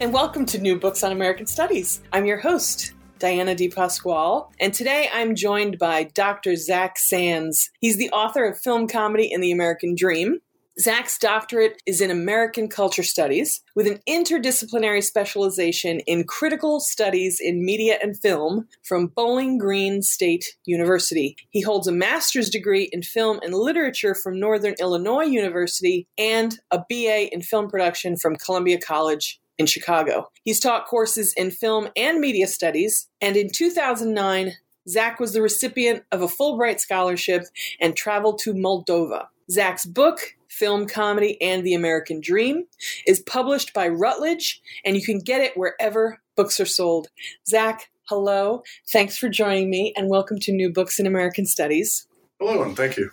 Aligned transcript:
And 0.00 0.14
welcome 0.14 0.46
to 0.46 0.58
New 0.58 0.80
Books 0.80 1.04
on 1.04 1.12
American 1.12 1.44
Studies. 1.44 2.00
I'm 2.10 2.24
your 2.24 2.38
host, 2.38 2.94
Diana 3.18 3.54
Di 3.54 3.68
Pasquale, 3.68 4.46
and 4.58 4.72
today 4.72 5.10
I'm 5.12 5.34
joined 5.34 5.78
by 5.78 6.04
Dr. 6.04 6.56
Zach 6.56 6.98
Sands. 6.98 7.70
He's 7.80 7.98
the 7.98 8.08
author 8.08 8.46
of 8.46 8.58
Film 8.58 8.88
Comedy 8.88 9.30
and 9.30 9.42
the 9.42 9.52
American 9.52 9.94
Dream. 9.94 10.38
Zach's 10.80 11.18
doctorate 11.18 11.82
is 11.84 12.00
in 12.00 12.10
American 12.10 12.66
Culture 12.66 13.02
Studies 13.02 13.60
with 13.76 13.86
an 13.86 13.98
interdisciplinary 14.08 15.04
specialization 15.04 16.00
in 16.06 16.24
critical 16.24 16.80
studies 16.80 17.38
in 17.38 17.62
media 17.62 17.98
and 18.02 18.18
film 18.18 18.66
from 18.82 19.08
Bowling 19.08 19.58
Green 19.58 20.00
State 20.00 20.56
University. 20.64 21.36
He 21.50 21.60
holds 21.60 21.86
a 21.86 21.92
master's 21.92 22.48
degree 22.48 22.88
in 22.90 23.02
film 23.02 23.38
and 23.42 23.52
literature 23.52 24.14
from 24.14 24.40
Northern 24.40 24.76
Illinois 24.80 25.24
University 25.24 26.08
and 26.16 26.58
a 26.70 26.78
BA 26.88 27.34
in 27.34 27.42
film 27.42 27.68
production 27.68 28.16
from 28.16 28.36
Columbia 28.36 28.78
College 28.80 29.38
in 29.60 29.66
Chicago. 29.66 30.30
He's 30.42 30.58
taught 30.58 30.86
courses 30.86 31.34
in 31.36 31.50
film 31.50 31.90
and 31.94 32.18
media 32.18 32.46
studies, 32.46 33.08
and 33.20 33.36
in 33.36 33.50
2009, 33.50 34.54
Zach 34.88 35.20
was 35.20 35.34
the 35.34 35.42
recipient 35.42 36.02
of 36.10 36.22
a 36.22 36.26
Fulbright 36.26 36.80
scholarship 36.80 37.44
and 37.78 37.94
traveled 37.94 38.38
to 38.40 38.54
Moldova. 38.54 39.26
Zach's 39.50 39.84
book, 39.84 40.34
Film 40.48 40.86
Comedy 40.86 41.40
and 41.42 41.62
the 41.62 41.74
American 41.74 42.22
Dream, 42.22 42.64
is 43.06 43.20
published 43.20 43.74
by 43.74 43.86
Routledge, 43.86 44.62
and 44.82 44.96
you 44.96 45.02
can 45.02 45.18
get 45.18 45.42
it 45.42 45.56
wherever 45.58 46.20
books 46.36 46.58
are 46.58 46.64
sold. 46.64 47.08
Zach, 47.46 47.90
hello. 48.04 48.62
Thanks 48.90 49.18
for 49.18 49.28
joining 49.28 49.68
me, 49.68 49.92
and 49.94 50.08
welcome 50.08 50.38
to 50.40 50.52
New 50.52 50.72
Books 50.72 50.98
in 50.98 51.06
American 51.06 51.44
Studies. 51.44 52.06
Hello, 52.40 52.62
and 52.62 52.74
thank 52.74 52.96
you. 52.96 53.10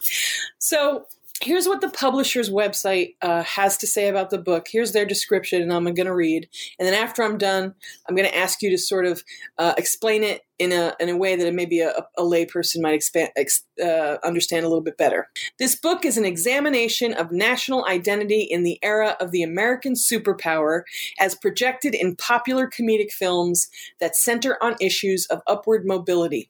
So, 0.59 1.08
here's 1.42 1.68
what 1.68 1.82
the 1.82 1.90
publisher's 1.90 2.50
website 2.50 3.16
uh, 3.22 3.44
has 3.44 3.78
to 3.78 3.88
say 3.88 4.08
about 4.08 4.30
the 4.30 4.38
book. 4.38 4.68
Here's 4.70 4.92
their 4.92 5.06
description, 5.06 5.62
and 5.62 5.72
I'm 5.74 5.84
going 5.84 6.06
to 6.06 6.14
read. 6.14 6.50
And 6.80 6.88
then 6.88 6.94
after 6.94 7.24
I'm 7.24 7.38
done, 7.38 7.74
I'm 8.08 8.16
going 8.16 8.28
to 8.28 8.38
ask 8.38 8.62
you 8.62 8.70
to 8.72 8.78
sort 8.78 9.06
of 9.06 9.24
uh, 9.58 9.74
explain 9.78 10.24
it 10.24 10.42
in 10.60 10.72
a 10.72 10.96
in 11.00 11.10
a 11.10 11.18
way 11.18 11.36
that 11.36 11.54
maybe 11.54 11.82
a, 11.82 11.92
a 12.18 12.22
layperson 12.22 12.82
might 12.82 12.96
expand, 12.96 13.30
ex, 13.36 13.64
uh, 13.82 14.18
understand 14.24 14.66
a 14.66 14.70
little 14.70 14.84
bit 14.84 14.98
better. 14.98 15.30
This 15.60 15.76
book 15.76 16.06
is 16.06 16.18
an 16.18 16.26
examination 16.26 17.14
of 17.14 17.32
national 17.32 17.86
identity 17.86 18.42
in 18.42 18.64
the 18.64 18.80
era 18.82 19.16
of 19.20 19.32
the 19.32 19.44
American 19.44 19.94
superpower, 19.94 20.82
as 21.20 21.36
projected 21.36 21.94
in 21.94 22.16
popular 22.16 22.68
comedic 22.68 23.12
films 23.12 23.68
that 24.00 24.16
center 24.16 24.58
on 24.62 24.76
issues 24.82 25.26
of 25.28 25.42
upward 25.48 25.86
mobility. 25.86 26.50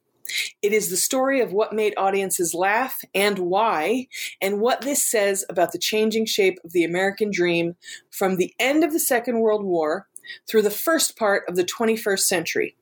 It 0.61 0.73
is 0.73 0.89
the 0.89 0.97
story 0.97 1.41
of 1.41 1.53
what 1.53 1.73
made 1.73 1.93
audiences 1.97 2.53
laugh 2.53 3.01
and 3.13 3.39
why, 3.39 4.07
and 4.41 4.59
what 4.59 4.81
this 4.81 5.05
says 5.05 5.45
about 5.49 5.71
the 5.71 5.79
changing 5.79 6.25
shape 6.25 6.59
of 6.63 6.71
the 6.71 6.83
American 6.83 7.31
dream 7.31 7.75
from 8.11 8.35
the 8.35 8.53
end 8.59 8.83
of 8.83 8.93
the 8.93 8.99
Second 8.99 9.39
World 9.39 9.63
War 9.63 10.07
through 10.49 10.63
the 10.63 10.69
first 10.69 11.17
part 11.17 11.43
of 11.47 11.55
the 11.55 11.63
21st 11.63 12.19
century. 12.19 12.75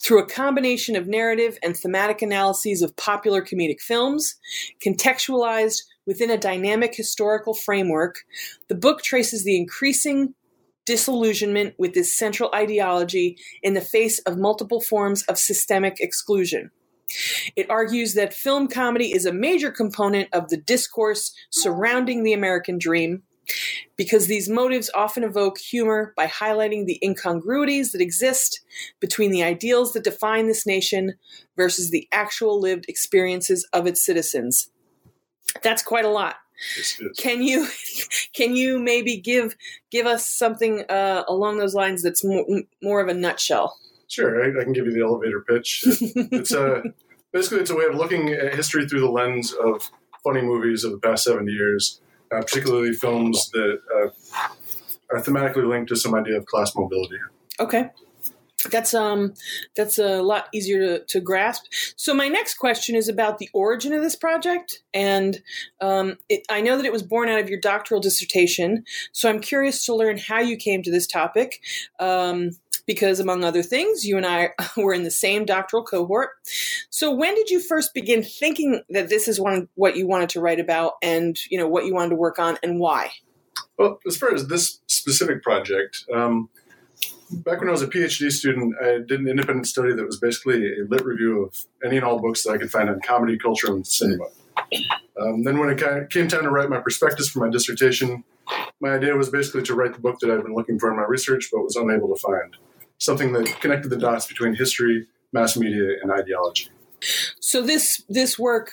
Through 0.00 0.22
a 0.22 0.28
combination 0.28 0.94
of 0.94 1.08
narrative 1.08 1.58
and 1.62 1.76
thematic 1.76 2.20
analyses 2.22 2.82
of 2.82 2.96
popular 2.96 3.42
comedic 3.42 3.80
films, 3.80 4.36
contextualized 4.84 5.82
within 6.06 6.30
a 6.30 6.36
dynamic 6.36 6.94
historical 6.94 7.54
framework, 7.54 8.24
the 8.68 8.74
book 8.74 9.02
traces 9.02 9.44
the 9.44 9.56
increasing 9.56 10.34
disillusionment 10.86 11.74
with 11.78 11.94
this 11.94 12.16
central 12.16 12.50
ideology 12.54 13.36
in 13.62 13.74
the 13.74 13.80
face 13.80 14.18
of 14.20 14.38
multiple 14.38 14.80
forms 14.80 15.22
of 15.24 15.38
systemic 15.38 16.00
exclusion. 16.00 16.70
It 17.56 17.70
argues 17.70 18.14
that 18.14 18.34
film 18.34 18.68
comedy 18.68 19.12
is 19.12 19.26
a 19.26 19.32
major 19.32 19.70
component 19.70 20.28
of 20.32 20.48
the 20.48 20.56
discourse 20.56 21.32
surrounding 21.50 22.22
the 22.22 22.32
American 22.32 22.78
dream 22.78 23.22
because 23.96 24.26
these 24.26 24.48
motives 24.48 24.90
often 24.94 25.22
evoke 25.22 25.58
humor 25.58 26.12
by 26.16 26.26
highlighting 26.26 26.86
the 26.86 26.98
incongruities 27.02 27.92
that 27.92 28.00
exist 28.00 28.60
between 29.00 29.30
the 29.30 29.42
ideals 29.42 29.92
that 29.92 30.04
define 30.04 30.46
this 30.46 30.66
nation 30.66 31.14
versus 31.56 31.90
the 31.90 32.08
actual 32.10 32.58
lived 32.60 32.86
experiences 32.88 33.68
of 33.72 33.86
its 33.86 34.04
citizens. 34.04 34.70
That's 35.62 35.82
quite 35.82 36.04
a 36.04 36.10
lot. 36.10 36.36
Can 37.18 37.42
you 37.42 37.68
can 38.34 38.56
you 38.56 38.78
maybe 38.78 39.16
give 39.16 39.56
give 39.90 40.06
us 40.06 40.28
something 40.28 40.84
uh, 40.88 41.24
along 41.28 41.58
those 41.58 41.74
lines 41.74 42.02
that's 42.02 42.24
more, 42.24 42.44
more 42.82 43.00
of 43.00 43.08
a 43.08 43.14
nutshell? 43.14 43.78
Sure, 44.08 44.44
I, 44.44 44.60
I, 44.60 44.64
can 44.64 44.72
give 44.72 44.86
you 44.86 44.92
the 44.92 45.02
elevator 45.02 45.40
pitch. 45.40 45.82
it's 45.86 46.52
a 46.52 46.82
basically 47.32 47.60
it's 47.60 47.70
a 47.70 47.76
way 47.76 47.84
of 47.84 47.94
looking 47.94 48.28
at 48.30 48.54
history 48.54 48.86
through 48.86 49.00
the 49.00 49.10
lens 49.10 49.52
of 49.52 49.90
funny 50.22 50.42
movies 50.42 50.84
of 50.84 50.92
the 50.92 50.98
past 50.98 51.24
seventy 51.24 51.52
years, 51.52 52.00
uh, 52.32 52.40
particularly 52.40 52.92
films 52.92 53.50
that 53.52 53.78
uh, 53.94 54.08
are 55.10 55.20
thematically 55.20 55.68
linked 55.68 55.88
to 55.88 55.96
some 55.96 56.14
idea 56.14 56.36
of 56.36 56.46
class 56.46 56.74
mobility. 56.76 57.18
Okay 57.58 57.90
that's 58.70 58.94
um 58.94 59.34
that's 59.76 59.98
a 59.98 60.22
lot 60.22 60.48
easier 60.52 60.80
to, 60.80 61.04
to 61.04 61.20
grasp. 61.20 61.64
So 61.96 62.14
my 62.14 62.28
next 62.28 62.54
question 62.54 62.94
is 62.94 63.08
about 63.08 63.38
the 63.38 63.50
origin 63.52 63.92
of 63.92 64.02
this 64.02 64.16
project 64.16 64.82
and 64.92 65.42
um, 65.80 66.16
it, 66.28 66.42
i 66.50 66.60
know 66.60 66.76
that 66.76 66.86
it 66.86 66.92
was 66.92 67.02
born 67.02 67.28
out 67.28 67.40
of 67.40 67.48
your 67.48 67.60
doctoral 67.60 68.00
dissertation 68.00 68.84
so 69.12 69.28
i'm 69.28 69.40
curious 69.40 69.84
to 69.84 69.94
learn 69.94 70.16
how 70.16 70.40
you 70.40 70.56
came 70.56 70.82
to 70.82 70.90
this 70.90 71.06
topic 71.06 71.60
um, 72.00 72.50
because 72.86 73.20
among 73.20 73.44
other 73.44 73.62
things 73.62 74.04
you 74.04 74.16
and 74.16 74.26
i 74.26 74.50
were 74.76 74.94
in 74.94 75.04
the 75.04 75.10
same 75.10 75.44
doctoral 75.44 75.84
cohort. 75.84 76.30
So 76.90 77.14
when 77.14 77.34
did 77.34 77.50
you 77.50 77.60
first 77.60 77.94
begin 77.94 78.22
thinking 78.22 78.82
that 78.90 79.08
this 79.08 79.28
is 79.28 79.40
one 79.40 79.68
what 79.74 79.96
you 79.96 80.06
wanted 80.06 80.30
to 80.30 80.40
write 80.40 80.60
about 80.60 80.94
and 81.02 81.38
you 81.50 81.58
know 81.58 81.68
what 81.68 81.86
you 81.86 81.94
wanted 81.94 82.10
to 82.10 82.16
work 82.16 82.38
on 82.38 82.58
and 82.62 82.78
why? 82.78 83.12
Well 83.78 83.98
as 84.06 84.16
far 84.16 84.32
as 84.32 84.48
this 84.48 84.80
specific 84.86 85.42
project 85.42 86.04
um, 86.14 86.48
back 87.30 87.60
when 87.60 87.68
I 87.68 87.72
was 87.72 87.82
a 87.82 87.86
PhD 87.86 88.30
student, 88.30 88.74
I 88.82 88.98
did 89.06 89.20
an 89.20 89.28
independent 89.28 89.66
study 89.66 89.94
that 89.94 90.04
was 90.04 90.18
basically 90.18 90.80
a 90.80 90.84
lit 90.88 91.04
review 91.04 91.44
of 91.44 91.64
any 91.84 91.96
and 91.96 92.04
all 92.04 92.20
books 92.20 92.44
that 92.44 92.50
I 92.50 92.58
could 92.58 92.70
find 92.70 92.88
on 92.88 93.00
comedy, 93.00 93.38
culture, 93.38 93.72
and 93.72 93.86
cinema. 93.86 94.26
Um, 95.20 95.44
then, 95.44 95.58
when 95.58 95.70
it 95.70 96.10
came 96.10 96.28
time 96.28 96.42
to 96.42 96.50
write 96.50 96.68
my 96.68 96.80
prospectus 96.80 97.28
for 97.28 97.40
my 97.40 97.50
dissertation, 97.50 98.24
my 98.80 98.90
idea 98.90 99.14
was 99.14 99.28
basically 99.30 99.62
to 99.62 99.74
write 99.74 99.94
the 99.94 100.00
book 100.00 100.18
that 100.20 100.30
I'd 100.30 100.42
been 100.42 100.54
looking 100.54 100.78
for 100.78 100.90
in 100.90 100.96
my 100.96 101.04
research 101.04 101.48
but 101.52 101.62
was 101.62 101.76
unable 101.76 102.08
to 102.08 102.20
find 102.20 102.56
something 102.98 103.32
that 103.32 103.46
connected 103.60 103.88
the 103.90 103.96
dots 103.96 104.26
between 104.26 104.54
history, 104.54 105.06
mass 105.32 105.56
media, 105.56 105.96
and 106.02 106.10
ideology. 106.10 106.70
So, 107.40 107.62
this, 107.62 108.02
this 108.08 108.38
work 108.38 108.72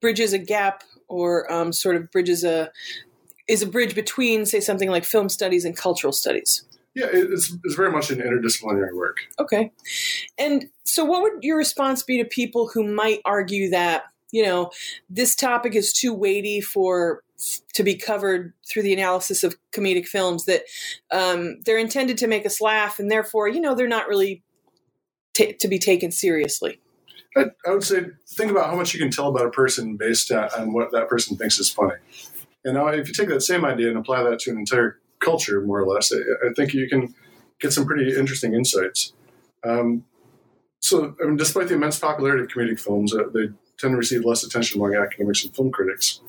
bridges 0.00 0.32
a 0.32 0.38
gap 0.38 0.82
or 1.08 1.50
um, 1.52 1.72
sort 1.72 1.96
of 1.96 2.10
bridges 2.10 2.44
a 2.44 2.70
is 3.48 3.60
a 3.60 3.66
bridge 3.66 3.94
between, 3.94 4.46
say, 4.46 4.60
something 4.60 4.90
like 4.90 5.04
film 5.04 5.28
studies 5.28 5.64
and 5.64 5.76
cultural 5.76 6.12
studies. 6.12 6.64
Yeah, 6.94 7.06
it's, 7.10 7.56
it's 7.64 7.74
very 7.74 7.90
much 7.90 8.10
an 8.10 8.18
interdisciplinary 8.18 8.94
work. 8.94 9.18
Okay. 9.38 9.72
And 10.38 10.68
so, 10.84 11.04
what 11.04 11.22
would 11.22 11.42
your 11.42 11.56
response 11.56 12.02
be 12.02 12.18
to 12.18 12.24
people 12.24 12.68
who 12.68 12.84
might 12.84 13.20
argue 13.24 13.70
that, 13.70 14.04
you 14.30 14.44
know, 14.44 14.70
this 15.08 15.34
topic 15.34 15.74
is 15.74 15.92
too 15.92 16.12
weighty 16.12 16.60
for 16.60 17.22
to 17.74 17.82
be 17.82 17.94
covered 17.94 18.52
through 18.68 18.82
the 18.82 18.92
analysis 18.92 19.42
of 19.42 19.56
comedic 19.72 20.06
films, 20.06 20.44
that 20.44 20.62
um, 21.10 21.60
they're 21.64 21.78
intended 21.78 22.18
to 22.18 22.26
make 22.26 22.46
us 22.46 22.60
laugh, 22.60 22.98
and 22.98 23.10
therefore, 23.10 23.48
you 23.48 23.60
know, 23.60 23.74
they're 23.74 23.88
not 23.88 24.06
really 24.06 24.42
t- 25.34 25.54
to 25.54 25.68
be 25.68 25.78
taken 25.78 26.12
seriously? 26.12 26.78
I, 27.36 27.46
I, 27.66 27.70
would 27.70 27.82
say 27.82 28.04
think 28.28 28.50
about 28.50 28.68
how 28.68 28.76
much 28.76 28.92
you 28.92 29.00
can 29.00 29.10
tell 29.10 29.28
about 29.28 29.46
a 29.46 29.50
person 29.50 29.96
based 29.96 30.30
on 30.30 30.72
what 30.72 30.92
that 30.92 31.08
person 31.08 31.36
thinks 31.36 31.58
is 31.58 31.70
funny. 31.70 31.94
And 32.64 32.74
now, 32.74 32.88
if 32.88 33.08
you 33.08 33.14
take 33.14 33.28
that 33.28 33.40
same 33.40 33.64
idea 33.64 33.88
and 33.88 33.96
apply 33.96 34.22
that 34.24 34.38
to 34.40 34.50
an 34.50 34.58
entire 34.58 35.00
culture, 35.22 35.60
more 35.60 35.80
or 35.80 35.86
less. 35.86 36.12
I, 36.12 36.52
think 36.54 36.74
you 36.74 36.88
can 36.88 37.14
get 37.60 37.72
some 37.72 37.86
pretty 37.86 38.16
interesting 38.16 38.54
insights. 38.54 39.12
Um, 39.64 40.04
so, 40.80 41.14
I 41.22 41.26
mean, 41.26 41.36
despite 41.36 41.68
the 41.68 41.74
immense 41.74 41.98
popularity 41.98 42.42
of 42.42 42.48
comedic 42.48 42.80
films, 42.80 43.14
uh, 43.14 43.24
they 43.32 43.48
tend 43.78 43.92
to 43.92 43.96
receive 43.96 44.24
less 44.24 44.42
attention 44.44 44.80
among 44.80 44.94
academics 44.94 45.44
and 45.44 45.54
film 45.54 45.70
critics. 45.70 46.20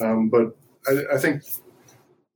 Um, 0.00 0.28
but 0.28 0.56
I, 0.88 1.16
I, 1.16 1.18
think 1.18 1.42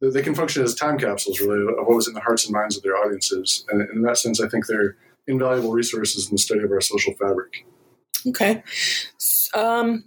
they 0.01 0.21
can 0.21 0.35
function 0.35 0.63
as 0.63 0.75
time 0.75 0.99
capsules, 0.99 1.41
really, 1.41 1.63
of 1.63 1.87
what 1.87 1.97
was 1.97 2.09
in 2.09 2.15
the 2.15 2.21
hearts 2.21 2.45
and 2.45 2.53
minds 2.53 2.77
of 2.77 2.83
their 2.83 2.97
audiences. 2.97 3.65
And 3.71 3.89
in 3.91 4.03
that 4.03 4.19
sense, 4.19 4.41
I 4.41 4.49
think 4.49 4.67
they're 4.67 4.97
invaluable 5.27 5.73
resources 5.73 6.29
in 6.29 6.35
the 6.35 6.39
study 6.39 6.63
of 6.63 6.71
our 6.71 6.81
social 6.81 7.15
fabric. 7.15 7.65
Okay. 8.27 8.63
Um, 9.55 10.05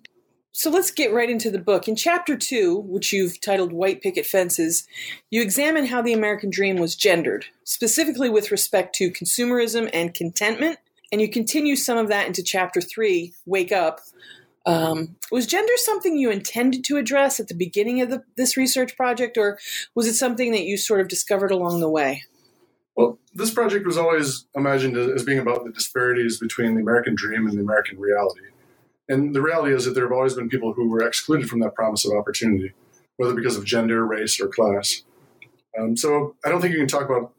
so 0.58 0.72
let's 0.72 0.90
get 0.90 1.14
right 1.14 1.30
into 1.30 1.52
the 1.52 1.60
book. 1.60 1.88
In 1.88 1.96
chapter 1.96 2.36
two, 2.36 2.78
which 2.78 3.14
you've 3.14 3.40
titled 3.40 3.72
White 3.72 4.02
Picket 4.02 4.26
Fences, 4.26 4.88
you 5.30 5.40
examine 5.40 5.86
how 5.86 6.02
the 6.02 6.14
American 6.14 6.50
dream 6.50 6.78
was 6.78 6.96
gendered, 6.96 7.46
specifically 7.64 8.28
with 8.28 8.50
respect 8.50 8.96
to 8.96 9.12
consumerism 9.12 9.88
and 9.94 10.16
contentment. 10.16 10.80
And 11.12 11.22
you 11.22 11.30
continue 11.30 11.76
some 11.76 12.00
of 12.00 12.08
that 12.08 12.26
into 12.26 12.42
chapter 12.42 12.82
three, 12.82 13.36
Wake 13.46 13.72
Up. 13.72 14.00
Um, 14.66 15.16
was 15.32 15.46
gender 15.46 15.74
something 15.76 16.18
you 16.18 16.32
intended 16.32 16.84
to 16.86 16.98
address 16.98 17.40
at 17.40 17.50
the 17.50 17.54
beginning 17.54 18.02
of 18.02 18.10
the, 18.10 18.24
this 18.36 18.58
research 18.58 18.98
project, 18.98 19.38
or 19.38 19.60
was 19.94 20.08
it 20.08 20.16
something 20.16 20.52
that 20.54 20.64
you 20.64 20.76
sort 20.76 21.02
of 21.02 21.08
discovered 21.08 21.52
along 21.52 21.82
the 21.82 21.90
way? 21.90 22.24
Well, 22.96 23.20
this 23.32 23.52
project 23.52 23.86
was 23.86 23.96
always 23.96 24.48
imagined 24.56 24.98
as 24.98 25.24
being 25.24 25.38
about 25.38 25.66
the 25.66 25.72
disparities 25.72 26.40
between 26.40 26.74
the 26.74 26.82
American 26.82 27.14
dream 27.16 27.46
and 27.46 27.56
the 27.56 27.62
American 27.62 28.00
reality. 28.00 28.42
And 29.10 29.34
the 29.34 29.42
reality 29.42 29.74
is 29.74 29.86
that 29.86 29.92
there 29.92 30.04
have 30.04 30.12
always 30.12 30.34
been 30.34 30.50
people 30.50 30.74
who 30.74 30.90
were 30.90 31.06
excluded 31.06 31.50
from 31.50 31.60
that 31.60 31.76
promise 31.76 32.06
of 32.06 32.14
opportunity, 32.14 32.74
whether 33.18 33.34
because 33.34 33.56
of 33.56 33.66
gender, 33.66 34.06
race, 34.06 34.40
or 34.40 34.48
class. 34.48 35.04
Um, 35.80 35.96
so 35.96 36.36
I 36.46 36.50
don't 36.50 36.62
think 36.62 36.74
you 36.74 36.80
can 36.80 36.88
talk 36.88 37.06
about 37.06 37.34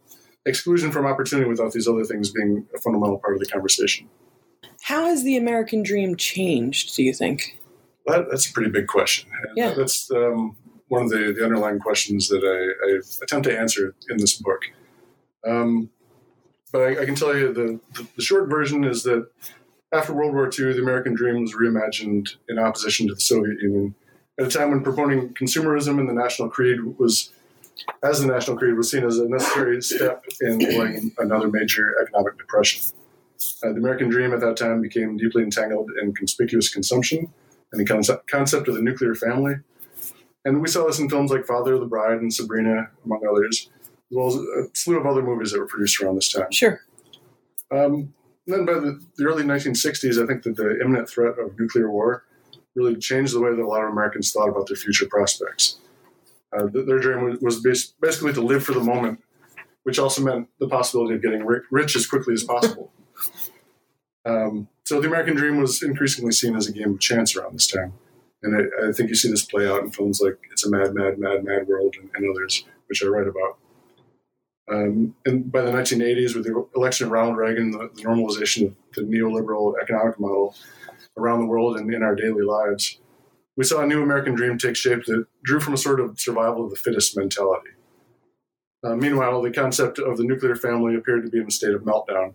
exclusion 0.47 0.91
from 0.91 1.07
opportunity 1.07 1.49
without 1.49 1.73
these 1.73 1.87
other 1.87 2.05
things 2.05 2.31
being 2.31 2.67
a 2.75 2.79
fundamental 2.81 3.19
part 3.19 3.35
of 3.35 3.41
the 3.41 3.47
conversation. 3.47 4.09
How 4.83 5.07
has 5.07 5.25
the 5.25 5.37
American 5.37 5.83
dream 5.83 6.17
changed, 6.17 6.97
do 6.97 7.03
you 7.03 7.13
think? 7.13 7.59
That, 8.07 8.31
that's 8.31 8.49
a 8.49 8.53
pretty 8.53 8.71
big 8.71 8.87
question. 8.87 9.29
Yeah. 9.55 9.75
That's 9.75 10.11
um, 10.11 10.57
one 10.89 11.03
of 11.03 11.11
the, 11.11 11.35
the 11.37 11.45
underlying 11.45 11.79
questions 11.79 12.29
that 12.29 12.43
I, 12.43 12.87
I, 12.87 13.01
attempt 13.23 13.49
to 13.49 13.59
answer 13.59 13.95
in 14.09 14.17
this 14.17 14.41
book. 14.41 14.63
Um, 15.47 15.91
but 16.73 16.83
I, 16.83 17.03
I, 17.03 17.05
can 17.05 17.15
tell 17.15 17.37
you 17.37 17.53
the, 17.53 17.81
the, 17.95 18.09
the 18.17 18.23
short 18.23 18.49
version 18.49 18.85
is 18.85 19.03
that 19.03 19.29
after 19.93 20.13
World 20.13 20.35
War 20.35 20.47
II, 20.47 20.73
the 20.73 20.83
American 20.83 21.15
dream 21.15 21.41
was 21.41 21.55
reimagined 21.55 22.37
in 22.49 22.59
opposition 22.59 23.09
to 23.09 23.15
the 23.15 23.21
Soviet 23.21 23.61
Union 23.61 23.95
at 24.39 24.47
a 24.47 24.51
time 24.51 24.71
when 24.71 24.83
promoting 24.83 25.35
consumerism 25.35 25.99
and 25.99 26.09
the 26.09 26.13
national 26.13 26.49
creed 26.49 26.81
was, 26.99 27.33
as 28.03 28.21
the 28.21 28.27
national 28.27 28.57
creed 28.57 28.77
was 28.77 28.91
seen 28.91 29.05
as 29.05 29.19
a 29.19 29.29
necessary 29.29 29.83
step 29.83 30.25
in 30.41 30.63
avoiding 30.63 31.13
another 31.19 31.49
major 31.49 31.95
economic 32.03 32.39
depression. 32.39 32.83
Uh, 33.65 33.73
the 33.73 33.79
American 33.79 34.09
dream 34.09 34.33
at 34.33 34.41
that 34.41 34.57
time 34.57 34.81
became 34.81 35.17
deeply 35.17 35.43
entangled 35.43 35.91
in 36.01 36.13
conspicuous 36.13 36.69
consumption 36.69 37.33
and 37.73 37.81
the 37.81 37.85
concept, 37.85 38.29
concept 38.29 38.69
of 38.69 38.75
the 38.75 38.83
nuclear 38.83 39.15
family. 39.15 39.55
And 40.45 40.61
we 40.61 40.69
saw 40.69 40.87
this 40.87 40.99
in 40.99 41.09
films 41.09 41.31
like 41.31 41.45
Father 41.45 41.75
of 41.75 41.81
the 41.81 41.87
Bride 41.87 42.21
and 42.21 42.33
Sabrina, 42.33 42.89
among 43.05 43.27
others, 43.29 43.71
as 44.11 44.17
well 44.17 44.29
as 44.29 44.37
a 44.37 44.69
slew 44.75 44.99
of 44.99 45.07
other 45.07 45.23
movies 45.23 45.53
that 45.53 45.61
were 45.61 45.67
produced 45.67 46.01
around 46.01 46.17
this 46.17 46.33
time. 46.33 46.51
Sure. 46.51 46.81
Um, 47.71 48.15
then 48.49 48.65
by 48.65 48.75
the, 48.75 49.01
the, 49.17 49.25
early 49.25 49.45
1960s, 49.45 50.23
I 50.23 50.27
think 50.27 50.43
that 50.43 50.57
the 50.57 50.81
imminent 50.81 51.09
threat 51.09 51.39
of 51.39 51.59
nuclear 51.59 51.91
war 51.91 52.25
really 52.75 52.97
changed 52.97 53.35
the 53.35 53.41
way 53.41 53.51
that 53.51 53.61
a 53.61 53.67
lot 53.67 53.85
of 53.85 53.91
Americans 53.91 54.33
thought 54.33 54.49
about 54.49 54.67
their 54.67 54.77
future 54.77 55.07
prospects. 55.07 55.79
Uh, 56.57 56.67
their 56.73 56.99
dream 56.99 57.39
was 57.43 57.61
basically 58.01 58.33
to 58.33 58.41
live 58.41 58.65
for 58.65 58.73
the 58.73 58.81
moment, 58.81 59.23
which 59.83 59.99
also 59.99 60.23
meant 60.23 60.49
the 60.61 60.69
possibility 60.69 61.15
of 61.15 61.23
getting 61.23 61.45
rich 61.71 61.95
as 61.95 62.07
quickly 62.07 62.33
as 62.33 62.43
possible. 62.43 62.91
um, 64.25 64.69
so 64.85 65.01
the 65.01 65.09
American 65.09 65.37
dream 65.37 65.61
was 65.61 65.83
increasingly 65.83 66.33
seen 66.33 66.57
as 66.57 66.67
a 66.67 66.73
game 66.73 66.95
of 66.95 67.01
chance 67.01 67.37
around 67.37 67.53
this 67.53 67.67
time. 67.67 67.93
And 68.43 68.57
I, 68.57 68.89
I, 68.89 68.93
think 68.93 69.11
you 69.11 69.17
see 69.17 69.31
this 69.31 69.45
play 69.45 69.69
out 69.69 69.83
in 69.83 69.91
films 69.91 70.21
like 70.23 70.39
It's 70.53 70.65
a 70.65 70.71
Mad, 70.71 70.95
Mad, 70.95 71.19
Mad, 71.19 71.45
Mad 71.45 71.67
World 71.67 71.97
and, 72.01 72.09
and 72.15 72.31
others, 72.31 72.65
which 72.87 73.03
I 73.03 73.09
write 73.09 73.27
about. 73.27 73.59
Um, 74.71 75.15
and 75.25 75.51
by 75.51 75.63
the 75.63 75.71
1980s, 75.71 76.35
with 76.35 76.45
the 76.45 76.67
election 76.77 77.07
of 77.07 77.13
Ronald 77.13 77.39
Reagan, 77.39 77.71
the, 77.71 77.91
the, 77.95 78.03
normalization 78.03 78.67
of 78.67 78.75
the 78.95 79.03
neoliberal 79.03 79.75
economic 79.81 80.21
model 80.21 80.55
around 81.17 81.41
the 81.41 81.47
world 81.47 81.79
and 81.79 81.93
in 81.93 82.03
our 82.03 82.15
daily 82.15 82.43
lives, 82.43 83.01
we 83.57 83.65
saw 83.65 83.81
a 83.81 83.87
new 83.87 84.03
American 84.03 84.35
dream 84.35 84.59
take 84.59 84.77
shape 84.77 85.05
that 85.07 85.27
drew 85.43 85.59
from 85.59 85.75
a 85.75 85.79
sort 85.79 86.01
of 86.01 86.21
survival 86.21 86.65
of 86.65 86.71
the 86.71 86.77
fittest 86.77 87.17
mentality. 87.17 87.71
Uh, 88.85 88.95
meanwhile, 88.95 89.41
the 89.43 89.51
concept 89.51 89.99
of 89.99 90.19
the 90.19 90.23
nuclear 90.23 90.55
family 90.55 90.95
appeared 90.95 91.25
to 91.25 91.31
be 91.31 91.39
in 91.39 91.47
a 91.47 91.51
state 91.51 91.75
of 91.75 91.83
meltdown. 91.83 92.35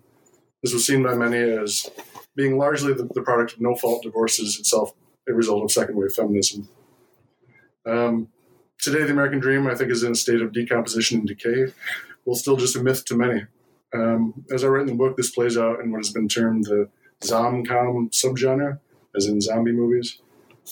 This 0.62 0.74
was 0.74 0.86
seen 0.86 1.04
by 1.04 1.16
many 1.16 1.38
as 1.38 1.90
being 2.36 2.58
largely 2.58 2.94
the, 2.94 3.08
the 3.14 3.22
product 3.22 3.54
of 3.54 3.62
no 3.62 3.76
fault 3.76 4.04
divorces, 4.04 4.60
itself 4.60 4.94
a 5.30 5.34
result 5.34 5.64
of 5.64 5.72
second 5.72 5.96
wave 5.96 6.12
feminism. 6.12 6.68
Um, 7.86 8.30
today, 8.80 9.04
the 9.04 9.12
American 9.12 9.40
dream, 9.40 9.68
I 9.68 9.76
think, 9.76 9.92
is 9.92 10.04
in 10.04 10.14
a 10.14 10.16
state 10.16 10.42
of 10.42 10.52
decomposition 10.52 11.20
and 11.20 11.28
decay 11.28 11.68
well, 12.26 12.36
still 12.36 12.58
just 12.58 12.76
a 12.76 12.84
myth 12.84 13.06
to 13.06 13.16
many. 13.16 13.46
Um, 13.94 14.46
as 14.52 14.64
I 14.64 14.68
write 14.68 14.82
in 14.82 14.88
the 14.88 14.96
book, 14.96 15.18
this 15.18 15.32
plays 15.32 15.58
out 15.58 15.80
in 15.80 15.92
what 15.92 16.00
has 16.00 16.12
been 16.12 16.28
termed 16.28 16.66
the 16.66 16.90
zomcom 17.22 18.12
subgenre, 18.12 18.80
as 19.16 19.28
in 19.28 19.40
zombie 19.40 19.72
movies, 19.72 20.20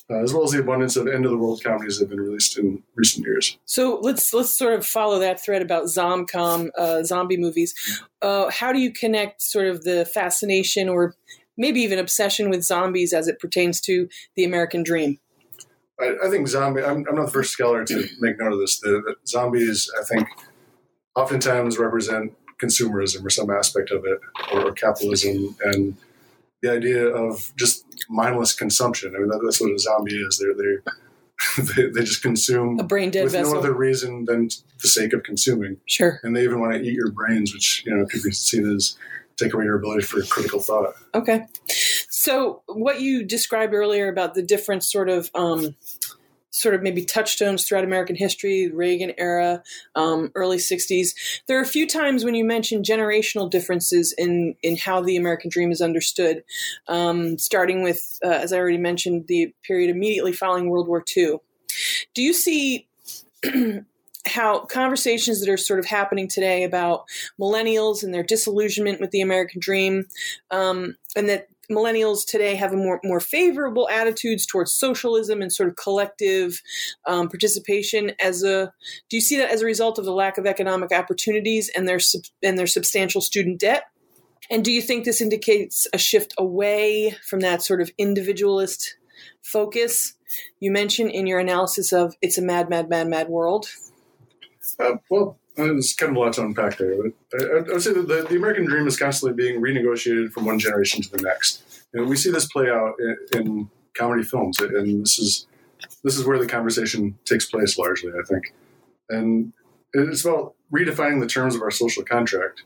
uh, 0.09 0.21
as 0.21 0.33
well 0.33 0.43
as 0.43 0.51
the 0.51 0.59
abundance 0.59 0.95
of 0.95 1.07
end 1.07 1.25
of 1.25 1.31
the 1.31 1.37
world 1.37 1.63
comedies 1.63 1.97
that 1.97 2.05
have 2.05 2.09
been 2.09 2.21
released 2.21 2.57
in 2.57 2.81
recent 2.95 3.25
years. 3.25 3.57
So 3.65 3.99
let's 4.01 4.33
let's 4.33 4.55
sort 4.55 4.73
of 4.73 4.85
follow 4.85 5.19
that 5.19 5.43
thread 5.43 5.61
about 5.61 5.85
zomcom 5.85 6.69
uh, 6.77 7.03
zombie 7.03 7.37
movies. 7.37 8.01
Uh, 8.21 8.49
how 8.49 8.71
do 8.71 8.79
you 8.79 8.91
connect 8.91 9.41
sort 9.41 9.67
of 9.67 9.83
the 9.83 10.05
fascination 10.05 10.89
or 10.89 11.15
maybe 11.57 11.81
even 11.81 11.99
obsession 11.99 12.49
with 12.49 12.63
zombies 12.63 13.13
as 13.13 13.27
it 13.27 13.39
pertains 13.39 13.79
to 13.81 14.09
the 14.35 14.43
American 14.43 14.83
dream? 14.83 15.19
I, 15.99 16.15
I 16.25 16.29
think 16.29 16.47
zombie. 16.47 16.81
I'm, 16.81 17.05
I'm, 17.07 17.15
not 17.15 17.27
the 17.27 17.31
first 17.31 17.51
scholar 17.51 17.85
to 17.85 18.07
make 18.19 18.39
note 18.39 18.53
of 18.53 18.59
this. 18.59 18.79
The, 18.79 19.01
the 19.05 19.15
zombies, 19.27 19.89
I 19.99 20.03
think 20.03 20.27
oftentimes 21.15 21.77
represent 21.77 22.33
consumerism 22.61 23.25
or 23.25 23.29
some 23.29 23.49
aspect 23.49 23.91
of 23.91 24.05
it, 24.05 24.19
or, 24.53 24.71
capitalism, 24.71 25.55
and 25.63 25.97
the 26.61 26.71
idea 26.71 27.07
of 27.07 27.51
just 27.57 27.85
mindless 28.09 28.53
consumption. 28.53 29.15
I 29.15 29.19
mean, 29.19 29.29
that's 29.43 29.59
what 29.59 29.71
a 29.71 29.79
zombie 29.79 30.15
is. 30.15 30.37
They're 30.37 30.53
they 30.53 30.91
they, 31.75 31.89
they 31.89 32.01
just 32.01 32.21
consume 32.21 32.79
a 32.79 32.83
brain 32.83 33.09
dead 33.09 33.23
with 33.23 33.33
vessel. 33.33 33.53
no 33.53 33.59
other 33.59 33.73
reason 33.73 34.25
than 34.25 34.49
the 34.81 34.87
sake 34.87 35.13
of 35.13 35.23
consuming. 35.23 35.77
Sure. 35.87 36.19
And 36.23 36.35
they 36.35 36.43
even 36.43 36.59
want 36.59 36.73
to 36.73 36.81
eat 36.81 36.93
your 36.93 37.11
brains, 37.11 37.53
which 37.53 37.83
you 37.85 37.95
know 37.95 38.05
could 38.05 38.21
be 38.21 38.31
seen 38.31 38.75
as 38.75 38.95
take 39.37 39.53
away 39.53 39.65
your 39.65 39.77
ability 39.77 40.03
for 40.03 40.21
critical 40.23 40.59
thought. 40.59 40.93
Okay. 41.15 41.47
So 42.09 42.61
what 42.67 43.01
you 43.01 43.23
described 43.23 43.73
earlier 43.73 44.07
about 44.07 44.35
the 44.35 44.43
different 44.43 44.83
sort 44.83 45.09
of 45.09 45.31
um, 45.33 45.75
sort 46.51 46.75
of 46.75 46.83
maybe 46.83 47.03
touchstones 47.03 47.65
throughout 47.65 47.83
American 47.83 48.15
history, 48.15 48.69
Reagan 48.69 49.13
era, 49.17 49.63
um, 49.95 50.31
early 50.35 50.57
60s. 50.57 51.41
There 51.47 51.57
are 51.57 51.63
a 51.63 51.65
few 51.65 51.87
times 51.87 52.23
when 52.23 52.35
you 52.35 52.45
mention 52.45 52.83
generational 52.83 53.49
differences 53.49 54.13
in, 54.17 54.55
in 54.61 54.77
how 54.77 55.01
the 55.01 55.17
American 55.17 55.49
dream 55.49 55.71
is 55.71 55.81
understood, 55.81 56.43
um, 56.87 57.37
starting 57.37 57.81
with, 57.81 58.19
uh, 58.23 58.29
as 58.29 58.53
I 58.53 58.57
already 58.57 58.77
mentioned, 58.77 59.27
the 59.27 59.53
period 59.63 59.89
immediately 59.89 60.33
following 60.33 60.69
World 60.69 60.87
War 60.87 61.03
II. 61.15 61.37
Do 62.13 62.21
you 62.21 62.33
see 62.33 62.87
how 64.27 64.59
conversations 64.65 65.39
that 65.39 65.49
are 65.49 65.57
sort 65.57 65.79
of 65.79 65.85
happening 65.85 66.27
today 66.27 66.63
about 66.63 67.05
millennials 67.39 68.03
and 68.03 68.13
their 68.13 68.23
disillusionment 68.23 68.99
with 68.99 69.11
the 69.11 69.21
American 69.21 69.59
dream, 69.59 70.05
um, 70.51 70.95
and 71.15 71.27
that 71.29 71.47
millennials 71.71 72.25
today 72.25 72.55
have 72.55 72.73
a 72.73 72.77
more 72.77 72.99
more 73.03 73.19
favorable 73.19 73.89
attitudes 73.89 74.45
towards 74.45 74.73
socialism 74.73 75.41
and 75.41 75.51
sort 75.51 75.69
of 75.69 75.75
collective 75.75 76.61
um, 77.07 77.29
participation. 77.29 78.11
As 78.21 78.43
a, 78.43 78.73
do 79.09 79.17
you 79.17 79.21
see 79.21 79.37
that 79.37 79.51
as 79.51 79.61
a 79.61 79.65
result 79.65 79.97
of 79.97 80.05
the 80.05 80.13
lack 80.13 80.37
of 80.37 80.45
economic 80.45 80.91
opportunities 80.91 81.69
and 81.75 81.87
their 81.87 81.99
and 82.43 82.57
their 82.57 82.67
substantial 82.67 83.21
student 83.21 83.59
debt? 83.59 83.83
And 84.49 84.65
do 84.65 84.71
you 84.71 84.81
think 84.81 85.05
this 85.05 85.21
indicates 85.21 85.87
a 85.93 85.97
shift 85.97 86.33
away 86.37 87.15
from 87.27 87.39
that 87.39 87.61
sort 87.61 87.81
of 87.81 87.89
individualist 87.97 88.97
focus 89.41 90.13
you 90.59 90.71
mentioned 90.71 91.11
in 91.11 91.25
your 91.25 91.39
analysis 91.39 91.91
of 91.93 92.15
"It's 92.21 92.37
a 92.37 92.41
Mad, 92.41 92.69
Mad, 92.69 92.89
Mad, 92.89 93.07
Mad 93.07 93.29
World"? 93.29 93.67
Uh, 94.79 94.95
well, 95.09 95.39
Uh, 95.57 95.65
there's 95.65 95.93
kind 95.93 96.11
of 96.11 96.15
a 96.15 96.19
lot 96.19 96.33
to 96.33 96.41
unpack 96.41 96.77
there. 96.77 96.95
But 96.97 97.41
I, 97.41 97.57
I 97.57 97.61
would 97.61 97.81
say 97.81 97.93
that 97.93 98.07
the, 98.07 98.25
the, 98.29 98.35
American 98.35 98.65
dream 98.65 98.87
is 98.87 98.97
constantly 98.97 99.35
being 99.35 99.61
renegotiated 99.61 100.31
from 100.31 100.45
one 100.45 100.59
generation 100.59 101.01
to 101.01 101.11
the 101.11 101.21
next. 101.21 101.63
And 101.93 102.07
we 102.07 102.15
see 102.15 102.31
this 102.31 102.47
play 102.47 102.69
out 102.69 102.93
in, 102.99 103.17
in 103.33 103.69
comedy 103.93 104.23
films, 104.23 104.59
and 104.59 105.01
this 105.01 105.19
is 105.19 105.47
this 106.03 106.17
is 106.17 106.25
where 106.25 106.39
the 106.39 106.47
conversation 106.47 107.17
takes 107.25 107.45
place 107.45 107.77
largely, 107.77 108.11
I 108.11 108.23
think. 108.23 108.53
And 109.09 109.53
it's 109.93 110.25
about 110.25 110.55
redefining 110.73 111.19
the 111.19 111.27
terms 111.27 111.55
of 111.55 111.61
our 111.61 111.71
social 111.71 112.03
contract. 112.03 112.63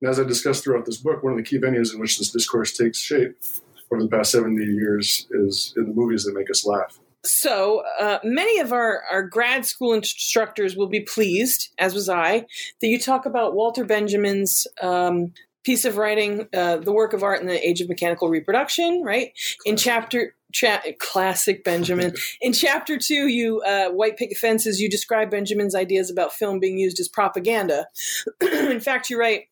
And 0.00 0.10
as 0.10 0.18
I 0.18 0.24
discussed 0.24 0.64
throughout 0.64 0.86
this 0.86 0.96
book, 0.96 1.22
one 1.22 1.32
of 1.32 1.38
the 1.38 1.44
key 1.44 1.58
venues 1.58 1.92
in 1.92 2.00
which 2.00 2.18
this 2.18 2.30
discourse 2.30 2.76
takes 2.76 2.98
shape 2.98 3.36
over 3.92 4.02
the 4.02 4.08
past 4.08 4.32
70 4.32 4.64
years 4.64 5.26
is 5.30 5.74
in 5.76 5.84
the 5.84 5.92
movies 5.92 6.24
that 6.24 6.34
make 6.34 6.50
us 6.50 6.64
laugh. 6.64 6.98
So, 7.24 7.82
uh, 8.00 8.18
many 8.24 8.58
of 8.58 8.72
our, 8.72 9.02
our 9.10 9.22
grad 9.22 9.64
school 9.64 9.92
instructors 9.92 10.76
will 10.76 10.88
be 10.88 11.00
pleased, 11.00 11.70
as 11.78 11.94
was 11.94 12.08
I, 12.08 12.46
that 12.80 12.88
you 12.88 12.98
talk 12.98 13.26
about 13.26 13.54
Walter 13.54 13.84
Benjamin's 13.84 14.66
um, 14.80 15.32
piece 15.64 15.84
of 15.84 15.96
writing, 15.96 16.48
uh, 16.52 16.78
The 16.78 16.92
Work 16.92 17.12
of 17.12 17.22
Art 17.22 17.40
in 17.40 17.46
the 17.46 17.66
Age 17.66 17.80
of 17.80 17.88
Mechanical 17.88 18.28
Reproduction, 18.28 19.02
right? 19.04 19.32
In 19.64 19.76
chapter, 19.76 20.34
cha- 20.52 20.82
classic 20.98 21.64
Benjamin. 21.64 22.14
In 22.40 22.52
chapter 22.52 22.98
two, 22.98 23.28
you, 23.28 23.60
uh, 23.62 23.88
White 23.90 24.16
Picket 24.16 24.36
Fences, 24.36 24.80
you 24.80 24.88
describe 24.88 25.30
Benjamin's 25.30 25.74
ideas 25.74 26.10
about 26.10 26.32
film 26.32 26.58
being 26.60 26.78
used 26.78 27.00
as 27.00 27.08
propaganda. 27.08 27.86
in 28.40 28.80
fact, 28.80 29.10
you 29.10 29.18
write, 29.18 29.46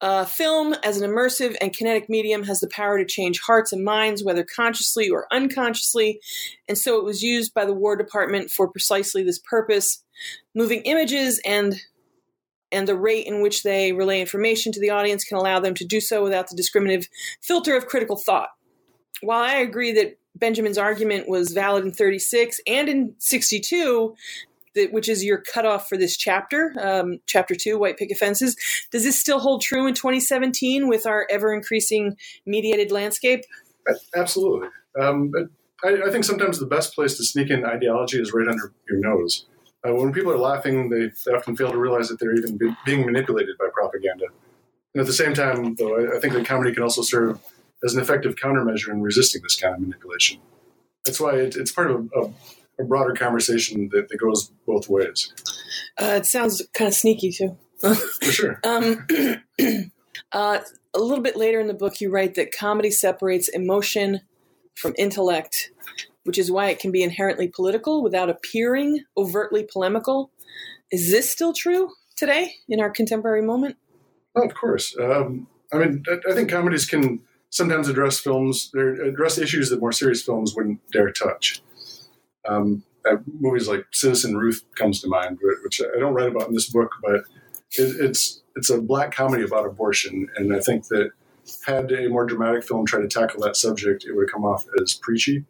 Uh, 0.00 0.24
film, 0.24 0.74
as 0.84 1.00
an 1.00 1.10
immersive 1.10 1.56
and 1.60 1.72
kinetic 1.72 2.08
medium, 2.08 2.44
has 2.44 2.60
the 2.60 2.68
power 2.68 2.98
to 2.98 3.04
change 3.04 3.40
hearts 3.40 3.72
and 3.72 3.84
minds, 3.84 4.22
whether 4.22 4.44
consciously 4.44 5.10
or 5.10 5.26
unconsciously. 5.32 6.20
And 6.68 6.78
so 6.78 6.98
it 6.98 7.04
was 7.04 7.22
used 7.22 7.52
by 7.52 7.64
the 7.64 7.72
War 7.72 7.96
Department 7.96 8.50
for 8.50 8.68
precisely 8.68 9.24
this 9.24 9.40
purpose. 9.40 10.04
Moving 10.54 10.82
images 10.82 11.40
and 11.44 11.80
and 12.70 12.86
the 12.86 12.96
rate 12.96 13.26
in 13.26 13.40
which 13.40 13.62
they 13.62 13.92
relay 13.92 14.20
information 14.20 14.72
to 14.72 14.80
the 14.80 14.90
audience 14.90 15.24
can 15.24 15.38
allow 15.38 15.58
them 15.58 15.74
to 15.74 15.86
do 15.86 16.00
so 16.00 16.22
without 16.22 16.48
the 16.50 16.56
discriminative 16.56 17.08
filter 17.40 17.74
of 17.74 17.86
critical 17.86 18.16
thought. 18.16 18.50
While 19.22 19.42
I 19.42 19.54
agree 19.54 19.92
that 19.92 20.18
Benjamin's 20.36 20.78
argument 20.78 21.28
was 21.28 21.52
valid 21.52 21.84
in 21.84 21.92
36 21.92 22.60
and 22.66 22.88
in 22.88 23.14
62, 23.18 24.14
that, 24.78 24.92
which 24.92 25.08
is 25.08 25.24
your 25.24 25.38
cutoff 25.38 25.88
for 25.88 25.96
this 25.96 26.16
chapter, 26.16 26.74
um, 26.80 27.18
chapter 27.26 27.54
two, 27.54 27.78
white 27.78 27.96
picket 27.96 28.18
fences. 28.18 28.56
Does 28.90 29.04
this 29.04 29.18
still 29.18 29.38
hold 29.38 29.62
true 29.62 29.86
in 29.86 29.94
2017 29.94 30.88
with 30.88 31.06
our 31.06 31.26
ever 31.30 31.52
increasing 31.52 32.16
mediated 32.46 32.90
landscape? 32.90 33.44
Absolutely. 34.14 34.68
Um, 34.98 35.32
I, 35.84 36.02
I, 36.06 36.10
think 36.10 36.24
sometimes 36.24 36.58
the 36.58 36.66
best 36.66 36.94
place 36.94 37.16
to 37.16 37.24
sneak 37.24 37.50
in 37.50 37.64
ideology 37.64 38.20
is 38.20 38.32
right 38.32 38.48
under 38.48 38.72
your 38.88 38.98
nose. 38.98 39.46
Uh, 39.86 39.94
when 39.94 40.12
people 40.12 40.32
are 40.32 40.38
laughing, 40.38 40.90
they 40.90 41.10
often 41.32 41.56
fail 41.56 41.70
to 41.70 41.78
realize 41.78 42.08
that 42.08 42.18
they're 42.18 42.34
even 42.34 42.56
be, 42.56 42.74
being 42.84 43.06
manipulated 43.06 43.56
by 43.58 43.66
propaganda. 43.72 44.26
And 44.94 45.00
at 45.00 45.06
the 45.06 45.12
same 45.12 45.34
time, 45.34 45.74
though, 45.76 45.96
I, 45.96 46.16
I 46.16 46.20
think 46.20 46.34
that 46.34 46.46
comedy 46.46 46.72
can 46.72 46.82
also 46.82 47.02
serve 47.02 47.38
as 47.84 47.94
an 47.94 48.00
effective 48.00 48.34
countermeasure 48.34 48.90
in 48.90 49.00
resisting 49.00 49.42
this 49.42 49.58
kind 49.58 49.74
of 49.74 49.80
manipulation. 49.80 50.40
That's 51.04 51.20
why 51.20 51.36
it, 51.36 51.56
it's 51.56 51.70
part 51.70 51.90
of 51.90 52.10
a, 52.14 52.20
a 52.20 52.32
broader 52.84 53.12
conversation 53.12 53.88
that, 53.92 54.08
that 54.08 54.18
goes 54.18 54.52
both 54.66 54.88
ways. 54.88 55.32
Uh, 56.00 56.14
it 56.16 56.26
sounds 56.26 56.62
kind 56.74 56.88
of 56.88 56.94
sneaky 56.94 57.32
too. 57.32 57.56
For 57.78 58.32
sure. 58.32 58.60
Um, 58.64 59.06
uh, 60.32 60.58
a 60.94 60.98
little 60.98 61.22
bit 61.22 61.36
later 61.36 61.60
in 61.60 61.66
the 61.66 61.74
book, 61.74 62.00
you 62.00 62.10
write 62.10 62.34
that 62.34 62.56
comedy 62.56 62.90
separates 62.90 63.48
emotion 63.48 64.20
from 64.74 64.94
intellect, 64.96 65.70
which 66.24 66.38
is 66.38 66.50
why 66.50 66.68
it 66.68 66.78
can 66.78 66.92
be 66.92 67.02
inherently 67.02 67.48
political 67.48 68.02
without 68.02 68.30
appearing 68.30 69.04
overtly 69.16 69.66
polemical. 69.70 70.30
Is 70.90 71.10
this 71.10 71.30
still 71.30 71.52
true 71.52 71.90
today 72.16 72.54
in 72.68 72.80
our 72.80 72.90
contemporary 72.90 73.42
moment? 73.42 73.76
Oh, 74.36 74.42
of 74.42 74.54
course. 74.54 74.96
Um, 74.98 75.46
I 75.72 75.78
mean, 75.78 76.04
I 76.28 76.34
think 76.34 76.50
comedies 76.50 76.86
can 76.86 77.20
sometimes 77.50 77.88
address 77.88 78.18
films, 78.18 78.72
address 78.74 79.38
issues 79.38 79.70
that 79.70 79.80
more 79.80 79.92
serious 79.92 80.22
films 80.22 80.54
wouldn't 80.54 80.80
dare 80.92 81.10
touch. 81.10 81.62
Um, 82.46 82.82
movies 83.40 83.68
like 83.68 83.86
Citizen 83.92 84.36
Ruth 84.36 84.64
comes 84.74 85.00
to 85.00 85.08
mind, 85.08 85.38
which 85.62 85.80
I 85.80 85.98
don't 85.98 86.14
write 86.14 86.28
about 86.28 86.48
in 86.48 86.54
this 86.54 86.68
book, 86.70 86.92
but 87.02 87.16
it, 87.72 87.96
it's 88.00 88.42
it's 88.56 88.70
a 88.70 88.80
black 88.80 89.14
comedy 89.14 89.44
about 89.44 89.66
abortion, 89.66 90.28
and 90.36 90.54
I 90.54 90.60
think 90.60 90.88
that 90.88 91.10
had 91.66 91.90
a 91.92 92.08
more 92.08 92.26
dramatic 92.26 92.64
film 92.64 92.84
try 92.84 93.00
to 93.00 93.08
tackle 93.08 93.40
that 93.40 93.56
subject, 93.56 94.04
it 94.04 94.12
would 94.12 94.30
come 94.30 94.44
off 94.44 94.66
as 94.82 94.94
preachy. 94.94 95.44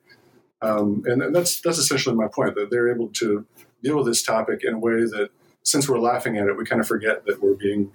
Um, 0.63 1.03
and, 1.07 1.23
and 1.23 1.35
that's 1.35 1.61
that's 1.61 1.79
essentially 1.79 2.15
my 2.15 2.29
point 2.29 2.55
that 2.55 2.71
they're 2.71 2.93
able 2.93 3.09
to 3.15 3.47
deal 3.83 3.97
with 3.97 4.07
this 4.07 4.23
topic 4.23 4.61
in 4.65 4.75
a 4.75 4.79
way 4.79 4.93
that, 4.93 5.31
since 5.63 5.89
we're 5.89 6.01
laughing 6.01 6.37
at 6.39 6.49
it, 6.49 6.57
we 6.57 6.65
kind 6.65 6.81
of 6.81 6.89
forget 6.89 7.27
that 7.27 7.43
we're 7.43 7.55
being 7.55 7.93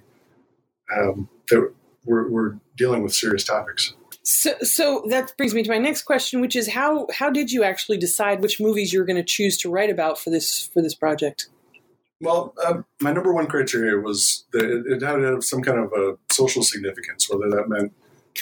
um, 0.95 1.29
that 1.49 1.73
we're, 2.05 2.29
we're 2.29 2.55
dealing 2.75 3.03
with 3.03 3.13
serious 3.13 3.43
topics. 3.43 3.93
So, 4.23 4.53
so 4.61 5.03
that 5.09 5.35
brings 5.37 5.53
me 5.53 5.63
to 5.63 5.69
my 5.69 5.77
next 5.77 6.03
question, 6.03 6.39
which 6.39 6.55
is 6.55 6.69
how 6.69 7.07
how 7.13 7.29
did 7.29 7.51
you 7.51 7.63
actually 7.63 7.97
decide 7.97 8.41
which 8.41 8.59
movies 8.59 8.93
you 8.93 8.99
were 8.99 9.05
going 9.05 9.17
to 9.17 9.23
choose 9.23 9.57
to 9.57 9.69
write 9.69 9.89
about 9.89 10.17
for 10.17 10.29
this 10.29 10.69
for 10.73 10.81
this 10.81 10.95
project? 10.95 11.49
Well, 12.21 12.53
uh, 12.65 12.83
my 13.01 13.11
number 13.11 13.33
one 13.33 13.47
criteria 13.47 13.99
was 13.99 14.45
that 14.53 14.63
it, 14.63 14.85
it, 14.85 15.01
had 15.01 15.43
some 15.43 15.61
kind 15.61 15.77
of 15.77 15.91
a 15.91 16.17
social 16.31 16.63
significance, 16.63 17.29
whether 17.29 17.49
that 17.49 17.67
meant 17.67 17.91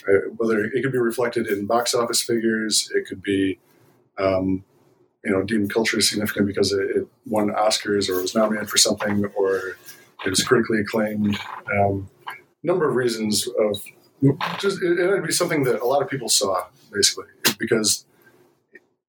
uh, 0.08 0.30
whether 0.38 0.64
it 0.64 0.84
could 0.84 0.92
be 0.92 1.00
reflected 1.00 1.48
in 1.48 1.66
box 1.66 1.96
office 1.96 2.22
figures, 2.22 2.92
it 2.94 3.08
could 3.08 3.24
be 3.24 3.58
um, 4.20 4.64
you 5.26 5.32
know 5.32 5.42
deemed 5.42 5.74
culturally 5.74 6.04
significant 6.04 6.46
because 6.46 6.72
it, 6.72 6.92
it, 6.96 7.08
won 7.26 7.50
Oscars 7.50 8.08
or 8.08 8.22
was 8.22 8.36
nominated 8.36 8.70
for 8.70 8.78
something, 8.78 9.26
or 9.36 9.78
it 10.26 10.30
was 10.30 10.44
critically 10.44 10.82
acclaimed. 10.82 11.40
Um, 11.74 12.08
number 12.62 12.88
of 12.88 12.96
reasons 12.96 13.48
of 13.60 13.82
just 14.60 14.82
it, 14.82 15.10
would 15.10 15.26
be 15.26 15.32
something 15.32 15.64
that 15.64 15.82
a 15.82 15.86
lot 15.86 16.02
of 16.02 16.10
people 16.10 16.30
saw 16.30 16.66
basically 16.92 17.26
because 17.58 18.06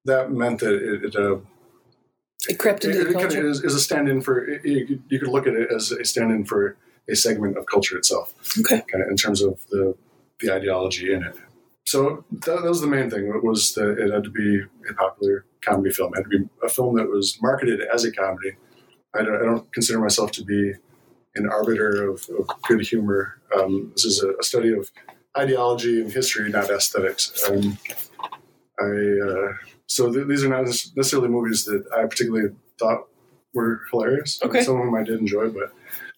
that 0.05 0.31
meant 0.31 0.59
that 0.59 0.73
it, 0.73 1.05
it, 1.05 1.15
uh, 1.15 1.37
it 2.49 2.59
crept 2.59 2.83
into 2.83 3.01
it, 3.01 3.07
the 3.07 3.13
culture. 3.13 3.29
Kind 3.29 3.39
of 3.39 3.45
is, 3.45 3.63
is, 3.63 3.75
a 3.75 3.79
stand-in 3.79 4.21
for 4.21 4.49
you, 4.65 4.99
you 5.07 5.19
could 5.19 5.29
look 5.29 5.47
at 5.47 5.53
it 5.53 5.69
as 5.71 5.91
a 5.91 6.03
stand-in 6.03 6.45
for 6.45 6.75
a 7.09 7.15
segment 7.15 7.57
of 7.57 7.65
culture 7.67 7.97
itself. 7.97 8.33
Okay, 8.59 8.81
kind 8.91 9.03
of 9.03 9.09
in 9.09 9.17
terms 9.17 9.41
of 9.41 9.59
the 9.69 9.95
the 10.39 10.51
ideology 10.51 11.13
in 11.13 11.23
it. 11.23 11.35
So 11.85 12.23
that, 12.31 12.61
that 12.61 12.69
was 12.69 12.81
the 12.81 12.87
main 12.87 13.09
thing. 13.09 13.27
It 13.27 13.43
was 13.43 13.73
that 13.75 13.97
it 13.99 14.11
had 14.11 14.23
to 14.23 14.29
be 14.29 14.61
a 14.89 14.93
popular 14.93 15.45
comedy 15.61 15.91
film. 15.91 16.13
It 16.13 16.17
had 16.17 16.23
to 16.31 16.39
be 16.39 16.49
a 16.63 16.69
film 16.69 16.95
that 16.95 17.09
was 17.09 17.37
marketed 17.41 17.81
as 17.93 18.03
a 18.03 18.11
comedy. 18.11 18.55
I 19.13 19.21
don't, 19.23 19.35
I 19.35 19.45
don't 19.45 19.71
consider 19.73 19.99
myself 19.99 20.31
to 20.33 20.43
be 20.43 20.73
an 21.35 21.49
arbiter 21.49 22.09
of, 22.09 22.27
of 22.37 22.47
good 22.63 22.81
humor. 22.81 23.41
Um, 23.57 23.91
this 23.95 24.05
is 24.05 24.23
a, 24.23 24.33
a, 24.39 24.43
study 24.43 24.71
of 24.73 24.91
ideology 25.37 26.01
and 26.01 26.11
history, 26.11 26.49
not 26.49 26.69
aesthetics. 26.69 27.43
Um, 27.49 27.77
I 28.79 28.85
uh, 28.85 29.53
so 29.87 30.11
th- 30.11 30.27
these 30.27 30.43
are 30.43 30.49
not 30.49 30.65
necessarily 30.65 31.29
movies 31.29 31.65
that 31.65 31.83
I 31.95 32.05
particularly 32.05 32.49
thought 32.79 33.07
were 33.53 33.81
hilarious. 33.91 34.39
Okay. 34.43 34.63
Some 34.63 34.79
of 34.79 34.85
them 34.85 34.95
I 34.95 35.03
did 35.03 35.19
enjoy, 35.19 35.49
but 35.49 35.73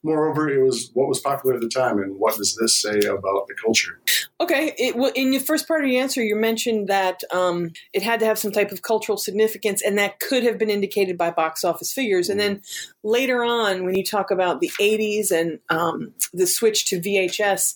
moreover, 0.05 0.47
it 0.47 0.63
was 0.63 0.91
what 0.93 1.09
was 1.09 1.19
popular 1.19 1.55
at 1.55 1.62
the 1.62 1.67
time 1.67 1.97
and 1.97 2.19
what 2.19 2.38
does 2.38 2.55
this 2.55 2.79
say 2.79 3.00
about 3.00 3.47
the 3.47 3.55
culture. 3.62 4.00
Okay. 4.39 4.74
It, 4.77 4.95
well, 4.95 5.12
in 5.15 5.33
your 5.33 5.41
first 5.41 5.67
part 5.67 5.83
of 5.83 5.89
your 5.89 6.01
answer, 6.01 6.24
you 6.24 6.35
mentioned 6.35 6.88
that 6.88 7.24
um, 7.33 7.71
it 7.91 8.03
had 8.03 8.19
to 8.19 8.25
have 8.27 8.38
some 8.38 8.51
type 8.51 8.71
of 8.71 8.83
cultural 8.83 9.17
significance, 9.17 9.81
and 9.81 9.97
that 9.97 10.19
could 10.19 10.43
have 10.43 10.59
been 10.59 10.69
indicated 10.69 11.17
by 11.17 11.31
box 11.31 11.63
office 11.63 11.91
figures. 11.91 12.29
And 12.29 12.39
then 12.39 12.62
later 13.03 13.43
on, 13.43 13.83
when 13.83 13.95
you 13.95 14.03
talk 14.03 14.29
about 14.29 14.62
the 14.62 14.71
80s 14.79 15.31
and 15.31 15.59
um, 15.69 16.13
the 16.33 16.45
switch 16.45 16.85
to 16.85 17.01
VHS, 17.01 17.75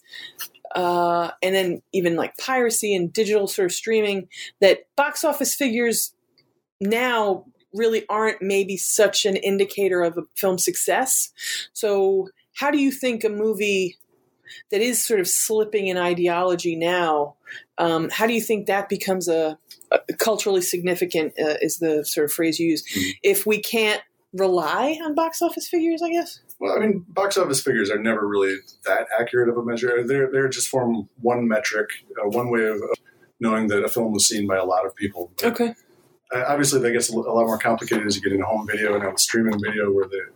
uh, 0.75 1.31
and 1.41 1.55
then 1.55 1.81
even 1.93 2.15
like 2.15 2.37
piracy 2.37 2.93
and 2.93 3.11
digital 3.11 3.47
sort 3.47 3.65
of 3.65 3.71
streaming, 3.71 4.27
that 4.61 4.81
box 4.95 5.23
office 5.23 5.55
figures 5.55 6.13
now 6.79 7.45
really 7.73 8.05
aren't 8.09 8.41
maybe 8.41 8.77
such 8.77 9.25
an 9.25 9.35
indicator 9.35 10.01
of 10.01 10.17
a 10.17 10.23
film 10.35 10.57
success. 10.57 11.31
So, 11.73 12.29
how 12.55 12.71
do 12.71 12.77
you 12.77 12.91
think 12.91 13.23
a 13.23 13.29
movie 13.29 13.97
that 14.71 14.81
is 14.81 15.03
sort 15.03 15.19
of 15.19 15.27
slipping 15.27 15.87
in 15.87 15.97
ideology 15.97 16.75
now, 16.75 17.35
um, 17.77 18.09
how 18.09 18.27
do 18.27 18.33
you 18.33 18.41
think 18.41 18.67
that 18.67 18.89
becomes 18.89 19.27
a, 19.27 19.57
a 19.91 20.13
culturally 20.17 20.61
significant? 20.61 21.33
Uh, 21.39 21.55
is 21.61 21.77
the 21.77 22.05
sort 22.05 22.25
of 22.25 22.31
phrase 22.31 22.59
used? 22.59 22.87
Mm-hmm. 22.87 23.09
If 23.23 23.45
we 23.45 23.61
can't 23.61 24.01
rely 24.33 24.99
on 25.03 25.15
box 25.15 25.41
office 25.41 25.67
figures, 25.67 26.01
I 26.01 26.09
guess. 26.09 26.39
Well, 26.59 26.75
I 26.75 26.79
mean, 26.79 27.05
box 27.07 27.37
office 27.37 27.61
figures 27.61 27.89
are 27.89 27.97
never 27.97 28.27
really 28.27 28.55
that 28.85 29.07
accurate 29.19 29.49
of 29.49 29.57
a 29.57 29.63
measure. 29.63 30.03
They're 30.05 30.29
they're 30.31 30.49
just 30.49 30.67
form 30.67 31.09
one 31.21 31.47
metric, 31.47 31.89
uh, 32.21 32.27
one 32.27 32.51
way 32.51 32.65
of 32.65 32.81
knowing 33.39 33.67
that 33.67 33.83
a 33.83 33.89
film 33.89 34.11
was 34.11 34.27
seen 34.27 34.45
by 34.45 34.57
a 34.57 34.65
lot 34.65 34.85
of 34.85 34.95
people. 34.95 35.31
But 35.37 35.53
okay. 35.53 35.75
Obviously, 36.33 36.79
that 36.81 36.91
gets 36.91 37.09
a 37.09 37.15
lot 37.15 37.45
more 37.45 37.57
complicated 37.57 38.05
as 38.05 38.15
you 38.15 38.21
get 38.21 38.31
into 38.31 38.45
home 38.45 38.67
video 38.67 38.93
and 38.93 39.03
now 39.03 39.15
streaming 39.15 39.59
video, 39.59 39.91
where 39.91 40.07
the 40.07 40.27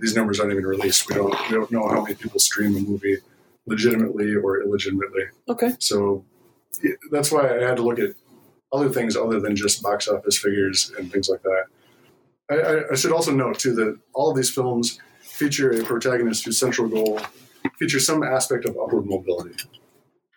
these 0.00 0.14
numbers 0.14 0.38
aren't 0.38 0.52
even 0.52 0.64
released. 0.64 1.08
We 1.08 1.16
don't 1.16 1.34
we 1.50 1.56
don't 1.56 1.70
know 1.72 1.88
how 1.88 2.02
many 2.02 2.14
people 2.14 2.38
stream 2.38 2.76
a 2.76 2.80
movie 2.80 3.18
legitimately 3.66 4.34
or 4.34 4.62
illegitimately. 4.62 5.24
Okay. 5.48 5.72
So 5.78 6.24
that's 7.10 7.32
why 7.32 7.48
I 7.48 7.62
had 7.62 7.76
to 7.76 7.82
look 7.82 7.98
at 7.98 8.10
other 8.72 8.88
things 8.88 9.16
other 9.16 9.40
than 9.40 9.56
just 9.56 9.82
box 9.82 10.08
office 10.08 10.38
figures 10.38 10.92
and 10.98 11.12
things 11.12 11.28
like 11.28 11.42
that. 11.42 11.64
I, 12.50 12.54
I, 12.54 12.92
I 12.92 12.94
should 12.94 13.12
also 13.12 13.32
note 13.32 13.58
too 13.58 13.74
that 13.74 13.98
all 14.14 14.30
of 14.30 14.36
these 14.36 14.50
films 14.50 15.00
feature 15.20 15.70
a 15.70 15.84
protagonist 15.84 16.44
whose 16.44 16.58
central 16.58 16.88
goal 16.88 17.20
features 17.78 18.06
some 18.06 18.22
aspect 18.22 18.64
of 18.64 18.76
upward 18.78 19.06
mobility. 19.06 19.56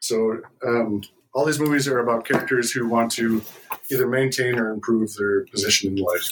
So 0.01 0.41
um, 0.65 1.01
all 1.35 1.43
these 1.43 1.59
movies 1.59 1.87
are 1.87 1.99
about 1.99 2.25
characters 2.25 2.71
who 2.71 2.87
want 2.87 3.11
to 3.11 3.43
either 3.91 4.07
maintain 4.07 4.57
or 4.57 4.71
improve 4.71 5.13
their 5.15 5.45
position 5.47 5.91
in 5.91 6.03
life. 6.03 6.31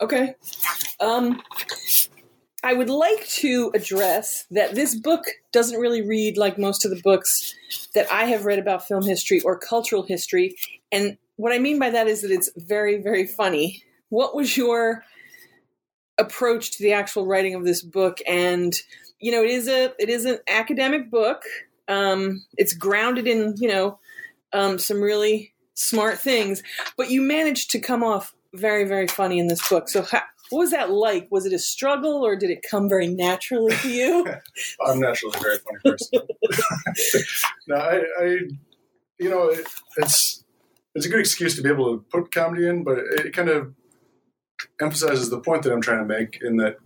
Okay. 0.00 0.34
Um, 1.00 1.42
I 2.64 2.72
would 2.72 2.88
like 2.88 3.28
to 3.28 3.70
address 3.74 4.46
that 4.50 4.74
this 4.74 4.94
book 4.94 5.26
doesn't 5.52 5.78
really 5.78 6.00
read 6.00 6.38
like 6.38 6.58
most 6.58 6.86
of 6.86 6.90
the 6.90 7.00
books 7.02 7.54
that 7.94 8.10
I 8.10 8.24
have 8.24 8.46
read 8.46 8.58
about 8.58 8.88
film 8.88 9.04
history 9.04 9.40
or 9.42 9.58
cultural 9.58 10.02
history. 10.02 10.56
And 10.90 11.18
what 11.36 11.52
I 11.52 11.58
mean 11.58 11.78
by 11.78 11.90
that 11.90 12.08
is 12.08 12.22
that 12.22 12.30
it's 12.30 12.50
very, 12.56 13.02
very 13.02 13.26
funny. 13.26 13.82
What 14.08 14.34
was 14.34 14.56
your 14.56 15.04
approach 16.16 16.72
to 16.72 16.82
the 16.82 16.94
actual 16.94 17.26
writing 17.26 17.54
of 17.54 17.64
this 17.64 17.82
book? 17.82 18.18
And 18.26 18.74
you 19.20 19.30
know, 19.30 19.42
it 19.42 19.50
is 19.50 19.68
a 19.68 19.92
it 19.98 20.08
is 20.08 20.24
an 20.24 20.38
academic 20.48 21.10
book. 21.10 21.42
Um, 21.86 22.44
it's 22.56 22.72
grounded 22.72 23.26
in 23.26 23.54
you 23.58 23.68
know 23.68 23.98
um, 24.52 24.78
some 24.78 25.00
really 25.00 25.52
smart 25.74 26.18
things, 26.18 26.62
but 26.96 27.10
you 27.10 27.22
managed 27.22 27.70
to 27.70 27.78
come 27.78 28.02
off 28.02 28.34
very, 28.54 28.84
very 28.84 29.06
funny 29.06 29.38
in 29.38 29.46
this 29.46 29.66
book. 29.68 29.88
So 29.88 30.02
how, 30.02 30.22
what 30.50 30.60
was 30.60 30.70
that 30.70 30.90
like? 30.90 31.28
Was 31.30 31.46
it 31.46 31.52
a 31.52 31.58
struggle, 31.58 32.24
or 32.24 32.36
did 32.36 32.50
it 32.50 32.64
come 32.68 32.88
very 32.88 33.06
naturally 33.06 33.76
to 33.76 33.90
you? 33.90 34.26
I'm 34.86 35.00
naturally 35.00 35.34
a 35.36 35.40
very 35.40 35.58
funny 35.58 35.78
person. 35.84 36.20
no, 37.68 37.76
I, 37.76 38.02
I, 38.20 38.24
you 39.18 39.28
know, 39.30 39.48
it, 39.48 39.66
it's 39.98 40.44
it's 40.94 41.06
a 41.06 41.08
good 41.08 41.20
excuse 41.20 41.54
to 41.56 41.62
be 41.62 41.68
able 41.68 41.98
to 41.98 42.04
put 42.04 42.32
comedy 42.32 42.66
in, 42.66 42.82
but 42.82 42.98
it, 42.98 43.26
it 43.26 43.32
kind 43.32 43.50
of 43.50 43.74
emphasizes 44.80 45.30
the 45.30 45.40
point 45.40 45.62
that 45.62 45.72
I'm 45.72 45.82
trying 45.82 46.06
to 46.06 46.06
make 46.06 46.40
in 46.42 46.56
that 46.56 46.78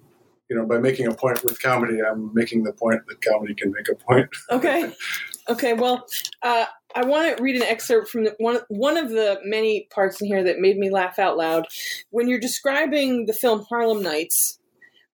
you 0.52 0.58
know, 0.58 0.66
by 0.66 0.76
making 0.76 1.06
a 1.06 1.14
point 1.14 1.42
with 1.44 1.62
comedy, 1.62 2.00
I'm 2.02 2.30
making 2.34 2.64
the 2.64 2.74
point 2.74 3.00
that 3.08 3.22
comedy 3.22 3.54
can 3.54 3.72
make 3.72 3.88
a 3.88 3.94
point. 3.94 4.28
okay. 4.50 4.92
Okay. 5.48 5.72
Well, 5.74 6.06
uh, 6.42 6.66
I 6.94 7.04
want 7.04 7.36
to 7.36 7.42
read 7.42 7.56
an 7.56 7.62
excerpt 7.62 8.10
from 8.10 8.24
the, 8.24 8.34
one 8.38 8.60
one 8.68 8.96
of 8.96 9.10
the 9.10 9.40
many 9.44 9.88
parts 9.90 10.20
in 10.20 10.26
here 10.26 10.44
that 10.44 10.58
made 10.58 10.78
me 10.78 10.90
laugh 10.90 11.18
out 11.18 11.36
loud. 11.36 11.66
When 12.10 12.28
you're 12.28 12.38
describing 12.38 13.26
the 13.26 13.32
film 13.32 13.64
Harlem 13.68 14.02
Nights 14.02 14.58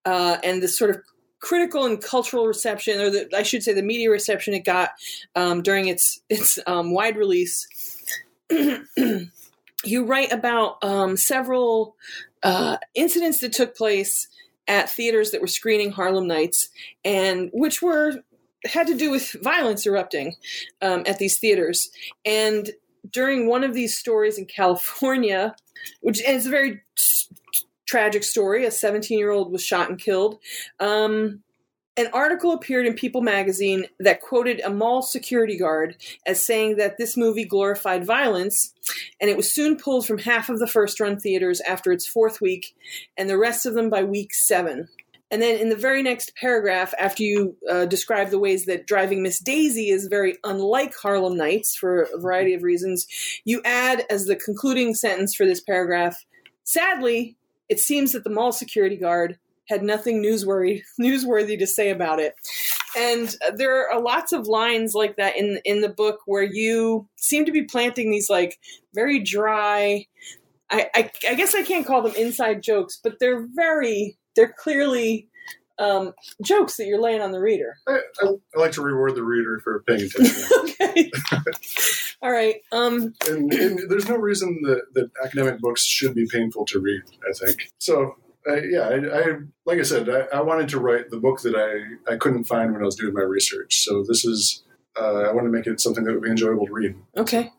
uh, 0.04 0.38
and 0.42 0.62
the 0.62 0.68
sort 0.68 0.90
of 0.90 1.02
critical 1.40 1.85
and 1.85 2.02
cultural 2.02 2.47
reception, 2.47 3.00
or 3.00 3.11
the, 3.11 3.28
I 3.37 3.42
should 3.42 3.62
say, 3.62 3.73
the 3.73 3.82
media 3.82 4.11
reception 4.11 4.54
it 4.54 4.64
got 4.64 4.90
um, 5.35 5.62
during 5.62 5.88
its 5.88 6.20
its 6.28 6.58
um, 6.66 6.92
wide 6.92 7.16
release. 7.16 7.66
you 9.85 10.04
write 10.04 10.32
about 10.32 10.82
um, 10.82 11.16
several 11.16 11.97
uh, 12.42 12.78
incidents 12.94 13.40
that 13.40 13.52
took 13.52 13.76
place 13.76 14.28
at 14.66 14.90
theaters 14.90 15.30
that 15.30 15.40
were 15.40 15.47
screening 15.47 15.90
Harlem 15.90 16.26
Nights, 16.26 16.68
and 17.04 17.50
which 17.52 17.80
were 17.80 18.23
had 18.65 18.87
to 18.88 18.97
do 18.97 19.11
with 19.11 19.37
violence 19.43 19.87
erupting 19.87 20.35
um, 20.83 21.05
at 21.07 21.19
these 21.19 21.38
theaters. 21.38 21.91
And 22.25 22.71
during 23.11 23.49
one 23.49 23.65
of 23.65 23.75
these 23.75 23.97
stories 23.97 24.38
in 24.38 24.47
California, 24.47 25.55
which 26.00 26.23
is 26.23 26.47
a 26.47 26.50
very 26.50 26.81
tragic 27.87 28.25
story, 28.25 28.65
a 28.67 28.71
17 28.71 29.19
year 29.19 29.31
old 29.31 29.53
was 29.53 29.62
shot 29.62 29.88
and 29.88 29.99
killed. 29.99 30.38
Um, 30.81 31.43
an 31.99 32.07
article 32.12 32.53
appeared 32.53 32.87
in 32.87 32.95
People 32.95 33.23
magazine 33.23 33.87
that 33.99 34.21
quoted 34.21 34.61
a 34.61 34.71
mall 34.71 35.03
security 35.03 35.59
guard 35.59 35.97
as 36.27 36.47
saying 36.47 36.77
that 36.77 36.97
this 36.97 37.17
movie 37.17 37.45
glorified 37.45 38.07
violence, 38.07 38.73
and 39.21 39.29
it 39.29 39.37
was 39.37 39.53
soon 39.53 39.77
pulled 39.77 40.07
from 40.07 40.19
half 40.19 40.49
of 40.49 40.61
the 40.61 40.69
first 40.69 41.00
run 41.00 41.19
theaters 41.19 41.61
after 41.62 41.91
its 41.91 42.07
fourth 42.07 42.41
week, 42.41 42.77
and 43.17 43.29
the 43.29 43.37
rest 43.37 43.67
of 43.67 43.75
them 43.75 43.91
by 43.91 44.05
week 44.05 44.33
seven. 44.33 44.88
And 45.30 45.42
then 45.42 45.58
in 45.58 45.68
the 45.68 45.76
very 45.76 46.02
next 46.02 46.35
paragraph, 46.37 46.94
after 46.99 47.23
you 47.23 47.56
uh, 47.70 47.85
describe 47.85 48.30
the 48.30 48.38
ways 48.38 48.64
that 48.64 48.87
Driving 48.87 49.23
Miss 49.23 49.40
Daisy 49.40 49.90
is 49.90 50.06
very 50.08 50.38
unlike 50.42 50.94
Harlem 50.97 51.37
Nights 51.37 51.76
for 51.76 52.02
a 52.02 52.18
variety 52.18 52.54
of 52.54 52.62
reasons, 52.62 53.06
you 53.44 53.61
add 53.64 54.04
as 54.08 54.25
the 54.25 54.37
concluding 54.37 54.94
sentence 54.94 55.35
for 55.35 55.44
this 55.44 55.61
paragraph 55.61 56.25
Sadly, 56.68 57.35
it 57.70 57.80
seems 57.80 58.12
that 58.12 58.25
the 58.25 58.30
mall 58.30 58.52
security 58.52 58.99
guard 58.99 59.38
had 59.70 59.82
nothing 59.82 60.23
newsworthy 60.23 60.82
newsworthy 61.00 61.58
to 61.58 61.66
say 61.66 61.88
about 61.88 62.20
it. 62.20 62.35
And 62.94 63.35
there 63.54 63.90
are 63.90 63.99
lots 63.99 64.35
of 64.35 64.49
lines 64.49 64.92
like 64.94 65.16
that 65.16 65.38
in 65.38 65.61
in 65.64 65.80
the 65.80 65.88
book 65.88 66.18
where 66.26 66.42
you 66.42 67.08
seem 67.16 67.47
to 67.47 67.52
be 67.52 67.62
planting 67.62 68.11
these 68.11 68.28
like 68.28 68.58
very 68.94 69.18
dry. 69.18 70.04
I, 70.70 70.90
I, 70.94 71.11
I 71.26 71.35
guess 71.37 71.54
I 71.54 71.62
can't 71.62 71.87
call 71.87 72.02
them 72.02 72.14
inside 72.16 72.62
jokes, 72.62 73.00
but 73.02 73.14
they're 73.18 73.47
very 73.54 74.18
they're 74.38 74.54
clearly 74.57 75.28
um, 75.80 76.14
jokes 76.42 76.76
that 76.76 76.87
you're 76.87 77.00
laying 77.00 77.21
on 77.21 77.33
the 77.33 77.40
reader. 77.40 77.76
I, 77.88 77.99
I, 78.23 78.26
I, 78.54 78.59
like 78.59 78.73
to 78.73 78.83
reward 78.83 79.16
the 79.16 79.25
reader 79.25 79.61
for 79.64 79.83
paying 79.83 80.02
attention. 80.16 80.47
okay. 80.61 81.11
All 82.23 82.30
right. 82.30 82.57
Um, 82.71 83.14
and, 83.28 83.52
and, 83.52 83.90
there's 83.90 84.09
no 84.09 84.16
reason 84.16 84.61
that, 84.62 84.83
that 84.95 85.11
academic 85.25 85.61
books 85.61 85.85
should 85.85 86.14
be 86.14 86.26
painful 86.26 86.64
to 86.66 86.78
read. 86.78 87.02
I 87.28 87.33
think 87.33 87.71
so 87.78 88.14
yeah, 88.47 88.88
I, 88.88 88.95
I, 88.95 89.25
like 89.66 89.78
I 89.78 89.83
said, 89.83 90.09
I, 90.09 90.38
I, 90.38 90.40
wanted 90.40 90.71
to 90.71 90.80
write 90.80 91.11
the 91.11 91.18
book 91.18 91.42
that 91.42 91.54
I, 91.54 92.12
I 92.12 92.16
couldn't 92.16 92.45
find 92.45 92.73
when 92.73 92.80
I 92.80 92.87
was 92.87 92.97
doing 92.97 93.12
my 93.12 93.21
research. 93.21 93.85
So 93.85 94.02
this 94.04 94.25
is 94.25 94.64
uh, 94.99 95.23
I 95.23 95.33
want 95.33 95.47
to 95.47 95.50
make 95.50 95.66
it 95.66 95.80
something 95.83 96.02
that 96.04 96.14
would 96.14 96.23
be 96.23 96.30
enjoyable 96.30 96.66
to 96.66 96.73
read. 96.73 96.95
Okay. 97.14 97.52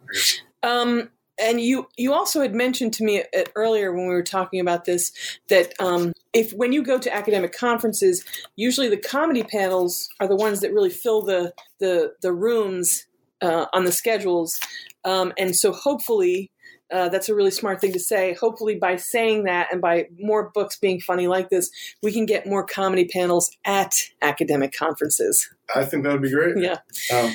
Um, 0.64 1.12
and 1.40 1.62
you 1.62 1.88
you 1.98 2.14
also 2.14 2.42
had 2.42 2.54
mentioned 2.54 2.94
to 2.94 3.04
me 3.04 3.24
at, 3.34 3.50
earlier 3.56 3.92
when 3.92 4.08
we 4.08 4.14
were 4.14 4.24
talking 4.24 4.60
about 4.60 4.86
this 4.86 5.12
that 5.50 5.74
um, 5.80 6.14
if 6.34 6.52
when 6.52 6.74
you 6.74 6.84
go 6.84 6.98
to 6.98 7.14
academic 7.14 7.54
conferences, 7.54 8.24
usually 8.56 8.90
the 8.90 8.98
comedy 8.98 9.44
panels 9.44 10.10
are 10.20 10.28
the 10.28 10.36
ones 10.36 10.62
that 10.62 10.74
really 10.74 10.90
fill 10.90 11.22
the 11.22 11.54
the 11.80 12.14
the 12.22 12.34
rooms 12.34 13.06
uh, 13.42 13.66
on 13.74 13.86
the 13.86 13.92
schedules, 13.92 14.60
um, 15.06 15.34
and 15.38 15.56
so 15.56 15.72
hopefully 15.72 16.52
uh, 16.92 17.10
that's 17.10 17.30
a 17.30 17.36
really 17.36 17.52
smart 17.52 17.80
thing 17.80 17.94
to 17.94 18.00
say. 18.00 18.34
Hopefully, 18.34 18.76
by 18.76 18.96
saying 18.96 19.44
that 19.44 19.68
and 19.72 19.82
by 19.82 20.08
more 20.20 20.52
books 20.54 20.78
being 20.78 21.00
funny 21.00 21.28
like 21.28 21.50
this, 21.50 21.70
we 22.02 22.12
can 22.12 22.26
get 22.26 22.48
more 22.48 22.66
comedy 22.66 23.06
panels 23.06 23.52
at 23.66 23.94
academic 24.22 24.74
conferences. 24.74 25.48
I 25.76 25.86
think 25.86 26.04
that 26.04 26.14
would 26.14 26.22
be 26.22 26.32
great. 26.32 26.58
Yeah. 26.58 26.78
Um, 27.14 27.26
uh, 27.26 27.32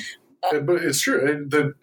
but 0.51 0.83
it's 0.83 1.01
true. 1.01 1.45
The, 1.47 1.73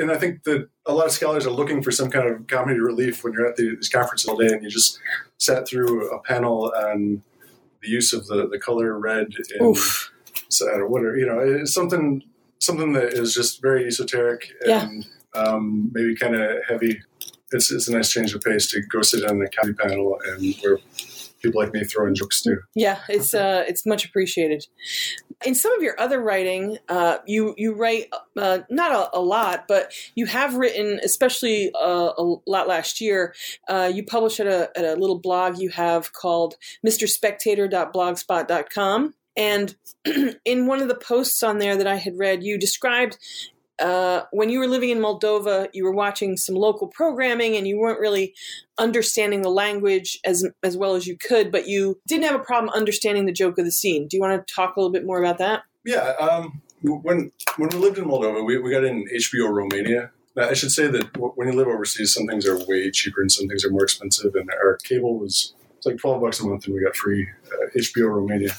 and 0.00 0.10
I 0.10 0.16
think 0.16 0.44
that 0.44 0.68
a 0.86 0.92
lot 0.92 1.06
of 1.06 1.12
scholars 1.12 1.46
are 1.46 1.50
looking 1.50 1.82
for 1.82 1.90
some 1.90 2.10
kind 2.10 2.28
of 2.28 2.46
comedy 2.46 2.80
relief 2.80 3.24
when 3.24 3.32
you're 3.32 3.46
at 3.46 3.56
the, 3.56 3.76
these 3.76 3.88
conferences 3.88 4.28
all 4.28 4.36
day 4.36 4.48
and 4.48 4.62
you 4.62 4.70
just 4.70 4.98
sat 5.38 5.66
through 5.66 6.10
a 6.10 6.20
panel 6.22 6.72
on 6.76 7.22
the 7.82 7.88
use 7.88 8.12
of 8.12 8.26
the, 8.26 8.48
the 8.48 8.58
color 8.58 8.98
red 8.98 9.28
and 9.58 9.76
Oof. 9.76 10.12
so, 10.48 10.66
whatever, 10.86 11.16
you 11.16 11.26
know, 11.26 11.38
it's 11.38 11.72
something, 11.72 12.22
something 12.58 12.92
that 12.94 13.12
is 13.12 13.34
just 13.34 13.62
very 13.62 13.86
esoteric 13.86 14.50
and 14.66 15.06
yeah. 15.34 15.40
um, 15.40 15.90
maybe 15.92 16.16
kind 16.16 16.34
of 16.34 16.58
heavy 16.68 17.00
it's, 17.52 17.70
it's 17.70 17.88
a 17.88 17.92
nice 17.92 18.10
change 18.10 18.34
of 18.34 18.42
pace 18.42 18.70
to 18.70 18.80
go 18.82 19.02
sit 19.02 19.24
on 19.24 19.38
the 19.38 19.48
comedy 19.48 19.74
panel 19.74 20.18
and 20.26 20.54
where 20.60 20.78
people 21.42 21.60
like 21.60 21.72
me 21.72 21.84
throw 21.84 22.06
in 22.06 22.14
jokes 22.14 22.42
too. 22.42 22.58
Yeah, 22.74 23.00
it's 23.08 23.34
uh, 23.34 23.64
it's 23.66 23.86
much 23.86 24.04
appreciated. 24.04 24.66
In 25.44 25.54
some 25.54 25.72
of 25.72 25.82
your 25.82 26.00
other 26.00 26.20
writing, 26.20 26.78
uh, 26.88 27.18
you 27.26 27.54
you 27.56 27.74
write 27.74 28.06
uh, 28.36 28.60
not 28.68 28.90
a, 28.90 29.16
a, 29.16 29.20
lot, 29.20 29.66
but 29.68 29.92
you 30.16 30.26
have 30.26 30.56
written, 30.56 30.98
especially 31.04 31.70
uh, 31.80 32.10
a 32.18 32.34
lot 32.46 32.66
last 32.66 33.00
year. 33.00 33.36
Uh, 33.68 33.88
you 33.92 34.04
publish 34.04 34.40
at 34.40 34.48
a, 34.48 34.76
at 34.76 34.84
a 34.84 34.96
little 34.96 35.20
blog 35.20 35.58
you 35.58 35.68
have 35.70 36.12
called 36.12 36.56
MrSpectator.blogspot.com. 36.84 39.14
And 39.36 39.76
in 40.44 40.66
one 40.66 40.82
of 40.82 40.88
the 40.88 40.96
posts 40.96 41.44
on 41.44 41.58
there 41.58 41.76
that 41.76 41.86
I 41.86 41.94
had 41.96 42.18
read, 42.18 42.42
you 42.42 42.58
described 42.58 43.18
uh, 43.80 44.22
when 44.32 44.50
you 44.50 44.58
were 44.58 44.66
living 44.66 44.90
in 44.90 44.98
Moldova, 44.98 45.68
you 45.72 45.84
were 45.84 45.92
watching 45.92 46.36
some 46.36 46.54
local 46.54 46.88
programming 46.88 47.56
and 47.56 47.66
you 47.66 47.78
weren't 47.78 48.00
really 48.00 48.34
understanding 48.78 49.42
the 49.42 49.50
language 49.50 50.18
as 50.24 50.46
as 50.62 50.76
well 50.76 50.94
as 50.94 51.06
you 51.06 51.16
could, 51.16 51.50
but 51.50 51.68
you 51.68 52.00
didn't 52.06 52.24
have 52.24 52.34
a 52.34 52.44
problem 52.44 52.72
understanding 52.74 53.26
the 53.26 53.32
joke 53.32 53.58
of 53.58 53.64
the 53.64 53.72
scene. 53.72 54.08
Do 54.08 54.16
you 54.16 54.20
want 54.20 54.46
to 54.46 54.54
talk 54.54 54.76
a 54.76 54.80
little 54.80 54.92
bit 54.92 55.06
more 55.06 55.22
about 55.22 55.38
that? 55.38 55.62
Yeah. 55.84 56.14
Um, 56.20 56.62
when 56.82 57.32
when 57.56 57.68
we 57.70 57.78
lived 57.78 57.98
in 57.98 58.04
Moldova, 58.04 58.44
we, 58.44 58.58
we 58.58 58.70
got 58.70 58.84
in 58.84 59.06
HBO 59.14 59.50
Romania. 59.50 60.10
Now, 60.36 60.48
I 60.48 60.52
should 60.52 60.70
say 60.70 60.86
that 60.86 61.16
when 61.16 61.48
you 61.48 61.54
live 61.54 61.66
overseas, 61.66 62.14
some 62.14 62.26
things 62.26 62.46
are 62.46 62.58
way 62.66 62.90
cheaper 62.90 63.20
and 63.20 63.32
some 63.32 63.48
things 63.48 63.64
are 63.64 63.70
more 63.70 63.82
expensive. 63.82 64.34
And 64.34 64.48
our 64.50 64.76
cable 64.84 65.18
was 65.18 65.54
it's 65.76 65.86
like 65.86 65.98
twelve 65.98 66.20
bucks 66.20 66.40
a 66.40 66.46
month, 66.46 66.66
and 66.66 66.74
we 66.74 66.82
got 66.82 66.96
free 66.96 67.28
uh, 67.52 67.66
HBO 67.76 68.14
Romania. 68.14 68.54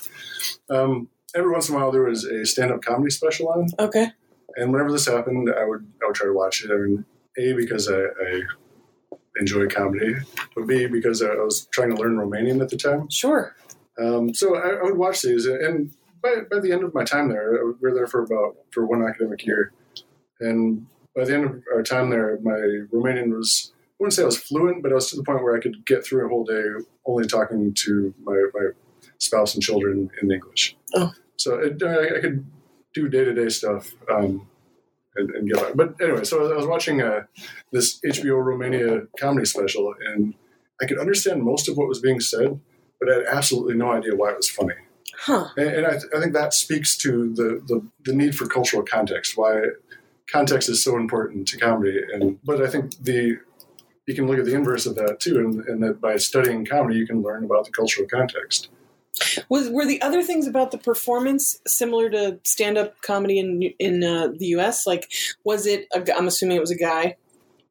Um, 0.69 1.09
every 1.35 1.51
once 1.51 1.69
in 1.69 1.75
a 1.75 1.77
while, 1.77 1.91
there 1.91 2.03
was 2.03 2.25
a 2.25 2.45
stand-up 2.45 2.81
comedy 2.81 3.11
special 3.11 3.49
on. 3.49 3.67
Okay. 3.77 4.11
And 4.55 4.71
whenever 4.71 4.91
this 4.91 5.07
happened, 5.07 5.49
I 5.49 5.65
would 5.65 5.85
I 6.01 6.07
would 6.07 6.15
try 6.15 6.27
to 6.27 6.33
watch 6.33 6.63
it. 6.63 6.71
I 6.71 6.75
mean, 6.75 7.05
a 7.37 7.53
because 7.53 7.89
I, 7.89 8.01
I 8.01 8.41
enjoy 9.39 9.67
comedy, 9.67 10.15
but 10.55 10.67
b 10.67 10.87
because 10.87 11.21
I 11.21 11.33
was 11.35 11.67
trying 11.71 11.95
to 11.95 12.01
learn 12.01 12.17
Romanian 12.17 12.61
at 12.61 12.69
the 12.69 12.77
time. 12.77 13.09
Sure. 13.09 13.55
Um, 13.99 14.33
so 14.33 14.55
I, 14.55 14.79
I, 14.79 14.83
would 14.83 14.97
watch 14.97 15.21
these, 15.21 15.45
and 15.45 15.91
by, 16.23 16.35
by 16.49 16.61
the 16.61 16.71
end 16.71 16.83
of 16.83 16.93
my 16.93 17.03
time 17.03 17.27
there, 17.27 17.65
we 17.65 17.73
were 17.81 17.93
there 17.93 18.07
for 18.07 18.23
about 18.23 18.55
for 18.71 18.85
one 18.85 19.05
academic 19.05 19.45
year, 19.45 19.73
and 20.39 20.85
by 21.15 21.25
the 21.25 21.33
end 21.33 21.45
of 21.45 21.63
our 21.73 21.83
time 21.83 22.09
there, 22.09 22.39
my 22.41 22.85
Romanian 22.93 23.35
was 23.35 23.73
I 23.75 24.03
wouldn't 24.03 24.13
say 24.13 24.21
I 24.21 24.25
was 24.25 24.37
fluent, 24.37 24.81
but 24.81 24.91
I 24.93 24.95
was 24.95 25.09
to 25.09 25.17
the 25.17 25.23
point 25.23 25.43
where 25.43 25.55
I 25.55 25.59
could 25.59 25.85
get 25.85 26.05
through 26.05 26.25
a 26.25 26.29
whole 26.29 26.45
day 26.45 26.63
only 27.05 27.27
talking 27.27 27.73
to 27.73 28.13
my, 28.23 28.45
my 28.53 28.69
spouse 29.17 29.53
and 29.53 29.61
children 29.61 30.09
in 30.21 30.31
English. 30.31 30.77
Oh. 30.95 31.11
So 31.35 31.55
it, 31.59 31.83
I, 31.83 32.17
I 32.17 32.21
could 32.21 32.45
do 32.93 33.07
day 33.07 33.23
to 33.23 33.33
day 33.33 33.49
stuff 33.49 33.93
um, 34.11 34.47
and, 35.15 35.29
and, 35.31 35.47
get 35.47 35.61
by. 35.61 35.71
But 35.73 36.01
anyway, 36.01 36.23
so 36.23 36.51
I 36.51 36.55
was 36.55 36.65
watching 36.65 37.01
uh, 37.01 37.23
this 37.71 37.99
HBO 38.05 38.43
Romania 38.43 39.01
comedy 39.19 39.45
special, 39.45 39.93
and 40.05 40.33
I 40.81 40.85
could 40.85 40.99
understand 40.99 41.43
most 41.43 41.69
of 41.69 41.77
what 41.77 41.87
was 41.87 41.99
being 41.99 42.19
said, 42.19 42.59
but 42.99 43.09
I 43.09 43.15
had 43.15 43.25
absolutely 43.25 43.75
no 43.75 43.91
idea 43.91 44.15
why 44.15 44.31
it 44.31 44.37
was 44.37 44.49
funny. 44.49 44.75
Huh. 45.15 45.49
And, 45.57 45.67
and 45.67 45.85
I, 45.85 45.91
th- 45.91 46.11
I, 46.15 46.19
think 46.19 46.33
that 46.33 46.53
speaks 46.53 46.95
to 46.97 47.33
the, 47.33 47.61
the, 47.67 47.85
the 48.05 48.13
need 48.13 48.35
for 48.35 48.47
cultural 48.47 48.83
context. 48.83 49.37
Why 49.37 49.63
context 50.31 50.69
is 50.69 50.83
so 50.83 50.95
important 50.95 51.47
to 51.49 51.57
comedy, 51.57 52.01
and 52.13 52.39
but 52.43 52.61
I 52.61 52.67
think 52.67 52.95
the 53.03 53.37
you 54.05 54.15
can 54.15 54.25
look 54.25 54.39
at 54.39 54.45
the 54.45 54.55
inverse 54.55 54.85
of 54.85 54.95
that 54.95 55.19
too, 55.19 55.37
and, 55.37 55.63
and 55.65 55.83
that 55.83 56.01
by 56.01 56.17
studying 56.17 56.65
comedy, 56.65 56.97
you 56.97 57.05
can 57.05 57.21
learn 57.21 57.43
about 57.43 57.65
the 57.65 57.71
cultural 57.71 58.07
context. 58.07 58.69
Was 59.49 59.69
were 59.69 59.85
the 59.85 60.01
other 60.01 60.23
things 60.23 60.47
about 60.47 60.71
the 60.71 60.77
performance 60.77 61.59
similar 61.67 62.09
to 62.09 62.39
stand 62.43 62.77
up 62.77 63.01
comedy 63.01 63.37
in 63.39 63.63
in 63.79 64.03
uh, 64.03 64.27
the 64.27 64.47
U.S. 64.47 64.87
Like, 64.87 65.11
was 65.43 65.65
it? 65.65 65.87
i 65.93 66.03
am 66.17 66.27
assuming 66.27 66.57
it 66.57 66.61
was 66.61 66.71
a 66.71 66.77
guy. 66.77 67.17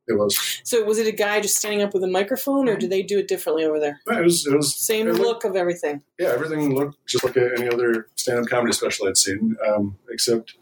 It 0.07 0.15
was. 0.19 0.61
So 0.65 0.83
was 0.85 0.99
it 0.99 1.07
a 1.07 1.13
guy 1.13 1.41
just 1.41 1.57
standing 1.57 1.83
up 1.83 1.93
with 1.95 2.03
a 2.03 2.09
microphone, 2.09 2.69
or 2.69 2.77
do 2.77 2.89
they 2.89 3.03
do 3.03 3.19
it 3.19 3.29
differently 3.29 3.65
over 3.65 3.79
there? 3.79 4.01
It 4.07 4.23
was. 4.25 4.47
It 4.47 4.55
was 4.57 4.75
Same 4.75 5.07
it 5.07 5.13
looked- 5.13 5.25
look 5.25 5.45
of 5.45 5.55
everything. 5.57 6.03
yeah, 6.19 6.29
everything 6.29 6.75
looked 6.75 6.97
just 7.07 7.25
like 7.25 7.37
any 7.37 7.69
other 7.69 8.09
stand-up 8.17 8.47
comedy 8.49 8.73
special 8.73 9.07
I'd 9.09 9.17
seen, 9.19 9.57
um, 9.69 9.99
except 10.11 10.55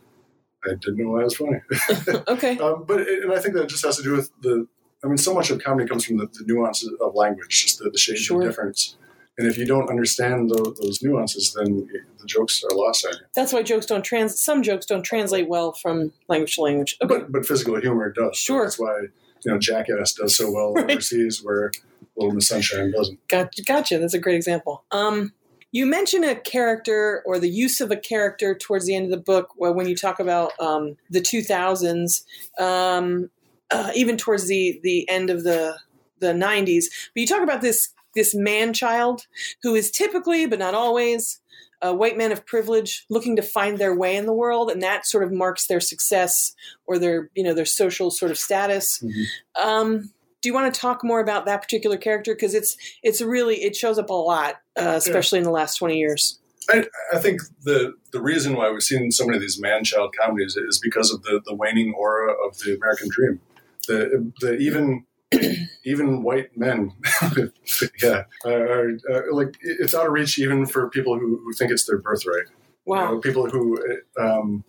I 0.64 0.70
didn't 0.70 0.96
know 0.98 1.10
why 1.10 1.20
I 1.20 1.24
was 1.24 1.36
funny. 1.36 1.60
Okay. 2.28 2.58
um, 2.58 2.84
but 2.86 3.00
it, 3.00 3.22
and 3.22 3.32
I 3.32 3.38
think 3.38 3.54
that 3.54 3.68
just 3.68 3.84
has 3.84 3.96
to 3.98 4.02
do 4.02 4.12
with 4.12 4.30
the. 4.42 4.66
I 5.04 5.08
mean, 5.08 5.18
so 5.18 5.32
much 5.34 5.50
of 5.50 5.62
comedy 5.62 5.86
comes 5.88 6.04
from 6.04 6.16
the, 6.16 6.26
the 6.26 6.44
nuances 6.46 6.92
of 7.00 7.14
language, 7.14 7.62
just 7.62 7.78
the, 7.78 7.90
the 7.90 7.98
shades 7.98 8.20
Sure. 8.22 8.40
of 8.42 8.48
difference. 8.48 8.96
And 9.38 9.46
if 9.46 9.58
you 9.58 9.66
don't 9.66 9.90
understand 9.90 10.48
those, 10.50 10.78
those 10.80 11.02
nuances, 11.02 11.52
then 11.52 11.88
the 12.18 12.26
jokes 12.26 12.62
are 12.64 12.74
lost 12.74 13.04
on 13.06 13.12
you. 13.12 13.18
That's 13.34 13.52
why 13.52 13.62
jokes 13.62 13.84
don't 13.86 14.02
trans. 14.04 14.40
Some 14.40 14.62
jokes 14.62 14.86
don't 14.86 15.02
translate 15.02 15.46
well 15.48 15.72
from 15.72 16.12
language 16.28 16.54
to 16.56 16.62
language. 16.62 16.96
Okay. 17.02 17.14
But 17.18 17.30
but 17.32 17.44
physical 17.46 17.78
humor 17.80 18.10
does. 18.12 18.36
Sure. 18.36 18.64
That's 18.64 18.78
why 18.78 18.98
you 19.44 19.52
know 19.52 19.58
Jackass 19.58 20.14
does 20.14 20.36
so 20.36 20.50
well 20.50 20.72
Right. 20.74 20.90
overseas, 20.90 21.42
where 21.42 21.70
Little 22.16 22.34
Miss 22.34 22.48
Sunshine 22.48 22.92
doesn't. 22.92 23.26
Gotcha. 23.28 23.62
Gotcha. 23.62 23.98
That's 23.98 24.14
a 24.14 24.18
great 24.18 24.36
example. 24.36 24.84
Um, 24.90 25.32
you 25.72 25.84
mention 25.84 26.24
a 26.24 26.34
character 26.34 27.22
or 27.26 27.38
the 27.38 27.50
use 27.50 27.82
of 27.82 27.90
a 27.90 27.96
character 27.96 28.54
towards 28.54 28.86
the 28.86 28.94
end 28.94 29.04
of 29.04 29.10
the 29.10 29.16
book 29.18 29.50
wh- 29.56 29.76
when 29.76 29.86
you 29.86 29.94
talk 29.96 30.18
about 30.18 30.52
um, 30.58 30.96
the 31.10 31.20
2000s, 31.20 32.22
um, 32.58 33.28
uh, 33.70 33.90
even 33.94 34.16
towards 34.16 34.46
the 34.48 34.80
the 34.82 35.06
end 35.10 35.28
of 35.28 35.44
the 35.44 35.76
the 36.20 36.32
90s. 36.32 36.84
But 37.14 37.20
you 37.20 37.26
talk 37.26 37.42
about 37.42 37.60
this 37.60 37.90
this 38.16 38.34
man 38.34 38.72
child 38.72 39.26
who 39.62 39.74
is 39.74 39.90
typically, 39.90 40.46
but 40.46 40.58
not 40.58 40.74
always, 40.74 41.40
a 41.82 41.94
white 41.94 42.16
man 42.16 42.32
of 42.32 42.46
privilege 42.46 43.04
looking 43.08 43.36
to 43.36 43.42
find 43.42 43.78
their 43.78 43.94
way 43.94 44.16
in 44.16 44.26
the 44.26 44.32
world, 44.32 44.70
and 44.70 44.82
that 44.82 45.06
sort 45.06 45.24
of 45.24 45.32
marks 45.32 45.66
their 45.66 45.80
success 45.80 46.54
or 46.86 46.98
their 46.98 47.30
you 47.34 47.42
know 47.42 47.54
their 47.54 47.64
social 47.64 48.10
sort 48.10 48.30
of 48.30 48.38
status. 48.38 49.02
Mhm. 49.02 49.26
Um, 49.62 50.12
do 50.42 50.48
you 50.48 50.54
want 50.54 50.72
to 50.72 50.80
talk 50.80 51.02
more 51.02 51.20
about 51.20 51.46
that 51.46 51.62
particular 51.62 51.96
character 51.96 52.34
because 52.34 52.54
it's 52.54 52.76
it's 53.02 53.20
really 53.20 53.62
it 53.62 53.76
shows 53.76 53.98
up 53.98 54.10
a 54.10 54.14
lot, 54.14 54.56
uh, 54.76 54.94
especially 54.96 55.38
in 55.38 55.44
the 55.44 55.50
last 55.50 55.76
twenty 55.76 55.98
years. 55.98 56.38
I, 56.68 56.84
I 57.12 57.18
think 57.18 57.42
the 57.62 57.94
the 58.12 58.20
reason 58.20 58.56
why 58.56 58.70
we've 58.70 58.82
seen 58.82 59.10
so 59.10 59.24
many 59.24 59.36
of 59.36 59.42
these 59.42 59.60
man 59.60 59.84
child 59.84 60.14
comedies 60.18 60.56
is 60.56 60.78
because 60.78 61.12
of 61.12 61.22
the, 61.22 61.40
the 61.44 61.54
waning 61.54 61.94
aura 61.94 62.32
of 62.46 62.58
the 62.58 62.74
American 62.74 63.08
dream. 63.10 63.40
The 63.86 64.32
the 64.40 64.56
even 64.56 65.04
even 65.84 66.22
white 66.22 66.56
men, 66.56 66.92
yeah, 68.02 68.24
are, 68.44 68.90
are 69.10 69.32
like 69.32 69.56
it's 69.60 69.94
out 69.94 70.06
of 70.06 70.12
reach 70.12 70.38
even 70.38 70.66
for 70.66 70.88
people 70.90 71.18
who, 71.18 71.38
who 71.44 71.52
think 71.52 71.70
it's 71.72 71.84
their 71.86 71.98
birthright. 71.98 72.46
You 72.48 72.92
Wow. 72.94 73.12
know, 73.12 73.18
people 73.20 73.50
who, 73.50 73.78
um, 74.18 74.62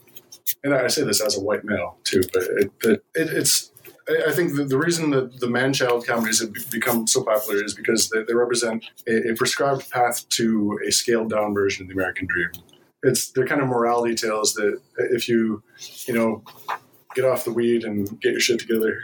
and 0.64 0.74
I 0.74 0.88
say 0.88 1.04
this 1.04 1.22
as 1.22 1.38
a 1.38 1.42
white 1.42 1.64
male 1.64 1.98
too, 2.04 2.22
but 2.34 2.44
it, 2.44 2.72
it, 2.84 3.06
it, 3.16 3.30
it's. 3.34 3.72
I 4.10 4.30
I 4.30 4.32
think 4.32 4.56
the, 4.56 4.64
the 4.66 4.78
reason 4.78 5.12
that 5.12 5.40
the 5.40 5.50
man-child 5.50 6.06
comedies 6.08 6.40
have 6.42 6.54
become 6.72 7.08
so 7.08 7.24
popular 7.24 7.64
is 7.64 7.74
because 7.74 8.10
they, 8.10 8.24
they 8.24 8.34
represent 8.34 8.86
a, 9.08 9.32
a 9.32 9.36
prescribed 9.36 9.90
path 9.92 10.28
to 10.30 10.80
a 10.88 10.92
scaled-down 10.92 11.54
version 11.54 11.84
of 11.84 11.90
the 11.90 11.94
American 11.94 12.26
dream. 12.28 12.50
It's 13.04 13.32
they're 13.32 13.46
kind 13.48 13.62
of 13.62 13.68
morality 13.68 14.16
tales 14.16 14.54
that 14.56 14.80
if 14.98 15.28
you, 15.30 15.62
you 16.08 16.14
know, 16.16 16.44
get 17.16 17.26
off 17.26 17.44
the 17.46 17.52
weed 17.54 17.84
and 17.84 18.08
get 18.22 18.32
your 18.32 18.40
shit 18.40 18.60
together, 18.60 19.00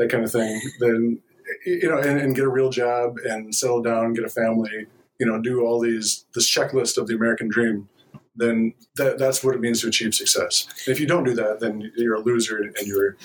that 0.00 0.10
kind 0.10 0.24
of 0.24 0.32
thing, 0.32 0.60
then 0.80 1.20
you 1.64 1.88
know, 1.88 1.98
and, 1.98 2.18
and 2.18 2.34
get 2.34 2.44
a 2.44 2.48
real 2.48 2.70
job 2.70 3.16
and 3.24 3.54
settle 3.54 3.82
down, 3.82 4.14
get 4.14 4.24
a 4.24 4.28
family, 4.28 4.86
you 5.18 5.26
know, 5.26 5.40
do 5.40 5.64
all 5.64 5.80
these 5.80 6.26
this 6.34 6.50
checklist 6.50 6.98
of 6.98 7.06
the 7.06 7.14
American 7.14 7.48
dream 7.48 7.88
then 8.36 8.72
that, 8.96 9.18
that's 9.18 9.44
what 9.44 9.54
it 9.54 9.60
means 9.60 9.80
to 9.82 9.88
achieve 9.88 10.14
success. 10.14 10.66
If 10.86 10.98
you 10.98 11.06
don't 11.06 11.24
do 11.24 11.34
that, 11.34 11.60
then 11.60 11.92
you're 11.96 12.14
a 12.14 12.20
loser 12.20 12.58
and 12.58 12.86
you're 12.86 13.16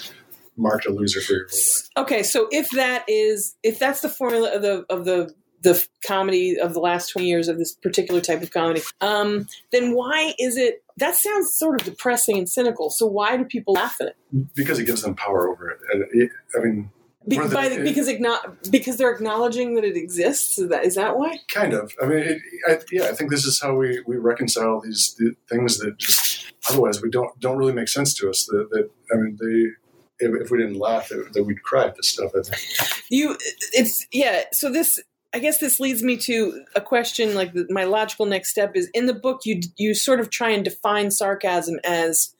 marked 0.57 0.85
a 0.85 0.89
loser 0.89 1.21
for 1.21 1.33
your 1.33 1.47
whole 1.49 1.59
life. 1.59 1.89
Okay, 1.97 2.23
so 2.23 2.47
if 2.51 2.69
that 2.71 3.03
is 3.07 3.55
if 3.63 3.79
that's 3.79 4.01
the 4.01 4.09
formula 4.09 4.53
of 4.55 4.61
the 4.61 4.85
of 4.89 5.05
the 5.05 5.33
the 5.65 5.85
comedy 6.05 6.57
of 6.59 6.73
the 6.73 6.79
last 6.79 7.09
20 7.09 7.27
years 7.27 7.47
of 7.49 7.57
this 7.57 7.73
particular 7.73 8.21
type 8.21 8.41
of 8.41 8.51
comedy 8.51 8.81
um, 9.01 9.47
then 9.71 9.93
why 9.93 10.33
is 10.39 10.55
it 10.55 10.81
that 10.97 11.15
sounds 11.15 11.53
sort 11.53 11.79
of 11.79 11.85
depressing 11.85 12.37
and 12.37 12.47
cynical 12.47 12.89
so 12.89 13.05
why 13.05 13.35
do 13.35 13.43
people 13.43 13.73
laugh 13.73 13.97
at 13.99 14.07
it 14.07 14.15
Because 14.55 14.79
it 14.79 14.85
gives 14.85 15.01
them 15.01 15.15
power 15.15 15.49
over 15.49 15.69
it. 15.71 15.79
And 15.91 16.05
it 16.11 16.29
I 16.55 16.59
mean, 16.63 16.89
Be- 17.27 17.37
the- 17.37 17.53
by 17.53 17.69
the, 17.69 17.81
because 17.83 18.07
igno- 18.07 18.71
because 18.71 18.97
they're 18.97 19.11
acknowledging 19.11 19.75
that 19.75 19.83
it 19.83 19.97
exists 19.97 20.59
is 20.59 20.69
that 20.69 20.85
is 20.85 20.95
that 20.95 21.17
why 21.17 21.39
kind 21.51 21.73
of. 21.73 21.91
I 22.01 22.05
mean, 22.05 22.19
it, 22.19 22.41
I, 22.67 22.77
yeah, 22.91 23.05
I 23.05 23.13
think 23.13 23.31
this 23.31 23.45
is 23.45 23.59
how 23.59 23.75
we, 23.75 24.01
we 24.05 24.17
reconcile 24.17 24.79
these 24.79 25.15
th- 25.17 25.33
things 25.49 25.79
that 25.79 25.97
just 25.97 26.53
otherwise 26.69 27.01
we 27.01 27.09
don't 27.09 27.37
don't 27.39 27.57
really 27.57 27.73
make 27.73 27.87
sense 27.87 28.13
to 28.15 28.29
us. 28.29 28.45
That, 28.45 28.69
that 28.71 28.89
I 29.11 29.17
mean, 29.17 29.37
they 29.41 29.71
if, 30.19 30.51
we 30.51 30.57
didn't 30.59 30.79
laugh, 30.79 31.09
that 31.09 31.43
we'd 31.43 31.63
cry 31.63 31.85
at 31.87 31.95
this 31.95 32.09
stuff. 32.09 32.31
I 32.37 32.41
think. 32.43 33.01
you 33.09 33.35
it's 33.73 34.05
yeah 34.11 34.43
so 34.53 34.71
this 34.71 34.99
i 35.35 35.39
guess 35.39 35.59
this 35.59 35.79
leads 35.79 36.01
me 36.01 36.17
to 36.17 36.63
a 36.75 36.81
question 36.81 37.35
like 37.35 37.53
the, 37.53 37.67
my 37.69 37.83
logical 37.83 38.25
next 38.25 38.49
step 38.49 38.75
is 38.75 38.89
in 38.93 39.05
the 39.05 39.13
book 39.13 39.41
you 39.45 39.59
you 39.77 39.93
sort 39.93 40.19
of 40.19 40.29
try 40.31 40.49
and 40.49 40.65
define 40.65 41.11
sarcasm 41.11 41.79
as 41.83 42.33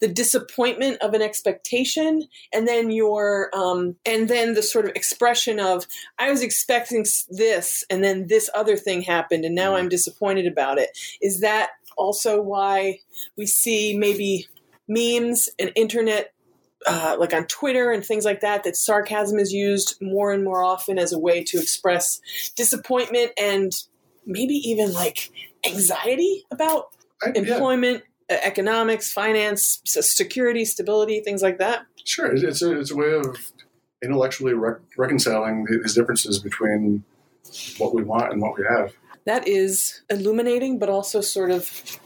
the 0.00 0.08
disappointment 0.08 1.00
of 1.00 1.14
an 1.14 1.22
expectation 1.22 2.28
and 2.52 2.68
then 2.68 2.90
your 2.90 3.50
um 3.54 3.96
and 4.04 4.28
then 4.28 4.54
the 4.54 4.62
sort 4.62 4.84
of 4.84 4.92
expression 4.94 5.58
of 5.58 5.86
i 6.18 6.30
was 6.30 6.42
expecting 6.42 7.04
this 7.30 7.84
and 7.88 8.04
then 8.04 8.26
this 8.26 8.50
other 8.54 8.76
thing 8.76 9.00
happened 9.00 9.44
and 9.44 9.54
now 9.54 9.74
i'm 9.76 9.88
disappointed 9.88 10.46
about 10.50 10.78
it. 10.78 10.90
Is 11.20 11.40
that 11.40 11.70
also 11.96 12.40
why 12.40 13.00
we 13.36 13.46
see 13.46 13.96
maybe 13.96 14.46
memes 14.88 15.48
and 15.58 15.72
internet 15.76 16.32
uh, 16.86 17.16
like 17.18 17.34
on 17.34 17.46
Twitter 17.46 17.90
and 17.90 18.04
things 18.04 18.24
like 18.24 18.40
that, 18.40 18.64
that 18.64 18.76
sarcasm 18.76 19.38
is 19.38 19.52
used 19.52 19.96
more 20.00 20.32
and 20.32 20.44
more 20.44 20.62
often 20.62 20.98
as 20.98 21.12
a 21.12 21.18
way 21.18 21.42
to 21.44 21.58
express 21.58 22.20
disappointment 22.56 23.32
and 23.38 23.72
maybe 24.26 24.54
even 24.54 24.92
like 24.92 25.30
anxiety 25.66 26.44
about 26.50 26.86
I, 27.22 27.32
employment, 27.34 28.04
uh, 28.30 28.36
economics, 28.42 29.12
finance, 29.12 29.80
security, 29.84 30.64
stability, 30.64 31.20
things 31.20 31.42
like 31.42 31.58
that. 31.58 31.84
sure. 32.04 32.34
It's 32.34 32.62
a 32.62 32.78
it's 32.78 32.90
a 32.90 32.96
way 32.96 33.12
of 33.12 33.36
intellectually 34.02 34.54
rec- 34.54 34.80
reconciling 34.96 35.66
these 35.68 35.94
differences 35.94 36.38
between 36.38 37.04
what 37.78 37.94
we 37.94 38.02
want 38.02 38.32
and 38.32 38.40
what 38.40 38.56
we 38.58 38.64
have. 38.68 38.92
That 39.26 39.46
is 39.46 40.00
illuminating, 40.08 40.78
but 40.78 40.88
also 40.88 41.20
sort 41.20 41.50
of 41.50 41.98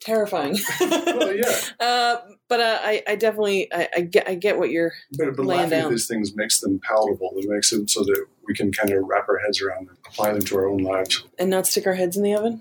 terrifying. 0.00 0.58
Well, 0.80 1.34
yeah. 1.34 1.60
uh, 1.80 2.16
but 2.50 2.60
uh, 2.60 2.78
I, 2.82 3.02
I 3.08 3.16
definitely 3.16 3.72
I, 3.72 3.88
I 3.96 4.02
get 4.02 4.28
I 4.28 4.34
get 4.34 4.58
what 4.58 4.68
you're 4.70 4.92
But, 5.16 5.34
but 5.36 5.46
Laying 5.46 5.62
laughing 5.62 5.78
at 5.78 5.88
these 5.88 6.06
things 6.06 6.36
makes 6.36 6.60
them 6.60 6.78
palatable. 6.80 7.32
It 7.36 7.48
makes 7.48 7.70
them 7.70 7.88
so 7.88 8.04
that 8.04 8.26
we 8.46 8.52
can 8.54 8.70
kind 8.72 8.90
of 8.90 9.02
wrap 9.04 9.26
our 9.28 9.38
heads 9.38 9.62
around 9.62 9.86
them, 9.86 9.96
apply 10.06 10.32
them 10.32 10.42
to 10.42 10.56
our 10.58 10.68
own 10.68 10.82
lives. 10.82 11.24
and 11.38 11.48
not 11.48 11.66
stick 11.66 11.86
our 11.86 11.94
heads 11.94 12.14
in 12.16 12.24
the 12.24 12.34
oven. 12.34 12.60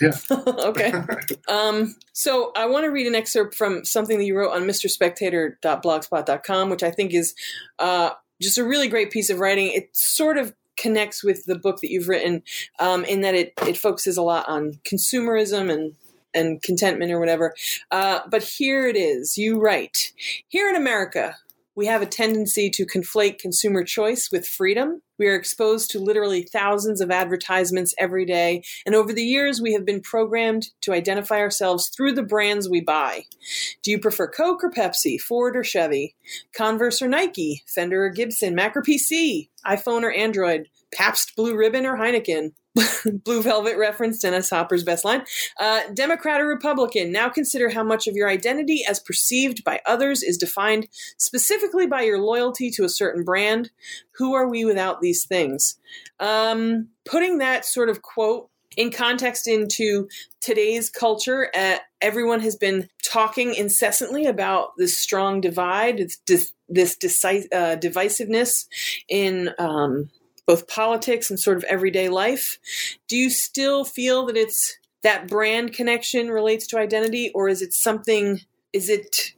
Yeah. 0.00 0.12
okay. 0.46 0.92
Um, 1.48 1.96
so 2.12 2.52
I 2.54 2.66
want 2.66 2.84
to 2.84 2.90
read 2.90 3.06
an 3.08 3.16
excerpt 3.16 3.56
from 3.56 3.84
something 3.84 4.18
that 4.18 4.24
you 4.24 4.36
wrote 4.36 4.52
on 4.52 4.62
MrSpectator.blogspot.com, 4.62 6.70
which 6.70 6.84
I 6.84 6.92
think 6.92 7.12
is 7.12 7.34
uh, 7.80 8.10
just 8.40 8.56
a 8.56 8.62
really 8.64 8.86
great 8.86 9.10
piece 9.10 9.30
of 9.30 9.40
writing. 9.40 9.72
It 9.72 9.88
sort 9.92 10.38
of 10.38 10.54
connects 10.76 11.24
with 11.24 11.44
the 11.46 11.58
book 11.58 11.80
that 11.80 11.90
you've 11.90 12.08
written 12.08 12.44
um, 12.78 13.04
in 13.04 13.22
that 13.22 13.34
it, 13.34 13.52
it 13.66 13.76
focuses 13.76 14.16
a 14.16 14.22
lot 14.22 14.48
on 14.48 14.78
consumerism 14.84 15.72
and 15.72 15.96
and 16.34 16.62
contentment 16.62 17.12
or 17.12 17.20
whatever. 17.20 17.54
Uh, 17.90 18.20
but 18.30 18.42
here 18.42 18.86
it 18.86 18.96
is. 18.96 19.36
You 19.36 19.60
write 19.60 20.12
Here 20.48 20.68
in 20.68 20.76
America, 20.76 21.36
we 21.76 21.86
have 21.86 22.02
a 22.02 22.06
tendency 22.06 22.68
to 22.68 22.84
conflate 22.84 23.38
consumer 23.38 23.84
choice 23.84 24.28
with 24.30 24.46
freedom. 24.46 25.02
We 25.18 25.28
are 25.28 25.34
exposed 25.34 25.90
to 25.90 26.00
literally 26.00 26.42
thousands 26.42 27.00
of 27.00 27.10
advertisements 27.10 27.94
every 27.98 28.26
day, 28.26 28.62
and 28.84 28.94
over 28.94 29.12
the 29.12 29.22
years, 29.22 29.60
we 29.60 29.72
have 29.74 29.86
been 29.86 30.00
programmed 30.00 30.68
to 30.82 30.92
identify 30.92 31.38
ourselves 31.38 31.88
through 31.88 32.12
the 32.14 32.22
brands 32.22 32.68
we 32.68 32.80
buy. 32.80 33.24
Do 33.82 33.90
you 33.90 33.98
prefer 33.98 34.28
Coke 34.28 34.64
or 34.64 34.70
Pepsi, 34.70 35.20
Ford 35.20 35.56
or 35.56 35.64
Chevy, 35.64 36.16
Converse 36.54 37.00
or 37.00 37.08
Nike, 37.08 37.62
Fender 37.66 38.04
or 38.04 38.10
Gibson, 38.10 38.54
Mac 38.54 38.76
or 38.76 38.82
PC, 38.82 39.48
iPhone 39.66 40.02
or 40.02 40.10
Android, 40.10 40.68
Pabst 40.92 41.36
Blue 41.36 41.56
Ribbon 41.56 41.86
or 41.86 41.96
Heineken? 41.96 42.52
Blue 43.24 43.42
Velvet 43.42 43.76
reference 43.76 44.20
Dennis 44.20 44.50
Hopper's 44.50 44.84
best 44.84 45.04
line. 45.04 45.24
Uh, 45.58 45.82
Democrat 45.92 46.40
or 46.40 46.46
Republican? 46.46 47.10
Now 47.12 47.28
consider 47.28 47.70
how 47.70 47.82
much 47.82 48.06
of 48.06 48.14
your 48.14 48.28
identity 48.28 48.82
as 48.88 49.00
perceived 49.00 49.64
by 49.64 49.80
others 49.86 50.22
is 50.22 50.38
defined 50.38 50.88
specifically 51.18 51.86
by 51.86 52.02
your 52.02 52.20
loyalty 52.20 52.70
to 52.72 52.84
a 52.84 52.88
certain 52.88 53.24
brand. 53.24 53.70
Who 54.12 54.34
are 54.34 54.48
we 54.48 54.64
without 54.64 55.00
these 55.00 55.26
things? 55.26 55.78
Um, 56.20 56.88
putting 57.04 57.38
that 57.38 57.64
sort 57.64 57.88
of 57.88 58.02
quote 58.02 58.50
in 58.76 58.90
context 58.92 59.48
into 59.48 60.08
today's 60.40 60.90
culture, 60.90 61.50
uh, 61.54 61.78
everyone 62.00 62.40
has 62.40 62.54
been 62.54 62.88
talking 63.02 63.54
incessantly 63.54 64.26
about 64.26 64.76
this 64.76 64.96
strong 64.96 65.40
divide, 65.40 66.08
this, 66.28 66.52
this 66.68 66.96
deci- 66.96 67.52
uh, 67.52 67.76
divisiveness 67.76 68.66
in 69.08 69.50
um, 69.58 70.08
both 70.46 70.68
politics 70.68 71.30
and 71.30 71.38
sort 71.38 71.56
of 71.56 71.64
everyday 71.64 72.08
life. 72.08 72.58
Do 73.08 73.16
you 73.16 73.30
still 73.30 73.84
feel 73.84 74.26
that 74.26 74.36
it's 74.36 74.76
that 75.02 75.28
brand 75.28 75.72
connection 75.72 76.30
relates 76.30 76.66
to 76.68 76.78
identity, 76.78 77.30
or 77.34 77.48
is 77.48 77.62
it 77.62 77.72
something? 77.72 78.40
Is 78.72 78.88
it 78.88 79.32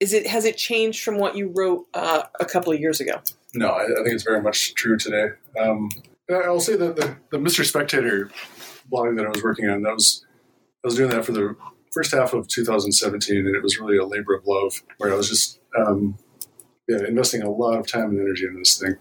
is 0.00 0.12
it 0.12 0.26
has 0.26 0.44
it 0.44 0.56
changed 0.56 1.02
from 1.02 1.18
what 1.18 1.36
you 1.36 1.52
wrote 1.54 1.86
uh, 1.94 2.22
a 2.40 2.44
couple 2.44 2.72
of 2.72 2.80
years 2.80 3.00
ago? 3.00 3.20
No, 3.54 3.68
I, 3.68 3.84
I 3.84 4.02
think 4.02 4.14
it's 4.14 4.24
very 4.24 4.42
much 4.42 4.74
true 4.74 4.96
today. 4.96 5.28
Um, 5.58 5.88
I'll 6.30 6.60
say 6.60 6.76
that 6.76 6.96
the, 6.96 7.16
the 7.30 7.38
Mr. 7.38 7.64
Spectator 7.64 8.30
blog 8.86 9.16
that 9.16 9.26
I 9.26 9.28
was 9.28 9.42
working 9.42 9.68
on, 9.68 9.82
that 9.82 9.94
was 9.94 10.24
I 10.84 10.86
was 10.86 10.96
doing 10.96 11.10
that 11.10 11.24
for 11.24 11.32
the 11.32 11.56
first 11.92 12.12
half 12.12 12.32
of 12.32 12.48
2017, 12.48 13.46
and 13.46 13.54
it 13.54 13.62
was 13.62 13.78
really 13.78 13.96
a 13.96 14.06
labor 14.06 14.34
of 14.34 14.46
love 14.46 14.82
where 14.98 15.12
I 15.12 15.16
was 15.16 15.28
just 15.28 15.60
um, 15.76 16.16
yeah 16.88 17.04
investing 17.06 17.42
a 17.42 17.50
lot 17.50 17.78
of 17.78 17.86
time 17.86 18.10
and 18.10 18.20
energy 18.20 18.46
in 18.46 18.58
this 18.58 18.78
thing. 18.78 18.96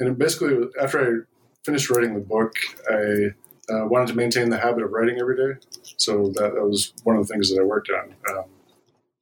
And 0.00 0.18
basically, 0.18 0.56
after 0.80 0.98
I 1.00 1.24
finished 1.64 1.90
writing 1.90 2.14
the 2.14 2.20
book, 2.20 2.52
I 2.90 3.34
uh, 3.72 3.86
wanted 3.86 4.08
to 4.08 4.14
maintain 4.14 4.50
the 4.50 4.58
habit 4.58 4.82
of 4.82 4.90
writing 4.90 5.18
every 5.20 5.36
day. 5.36 5.60
So 5.96 6.32
that, 6.36 6.54
that 6.54 6.66
was 6.66 6.92
one 7.04 7.16
of 7.16 7.26
the 7.26 7.32
things 7.32 7.50
that 7.50 7.60
I 7.60 7.64
worked 7.64 7.90
on 7.90 8.14
um, 8.34 8.44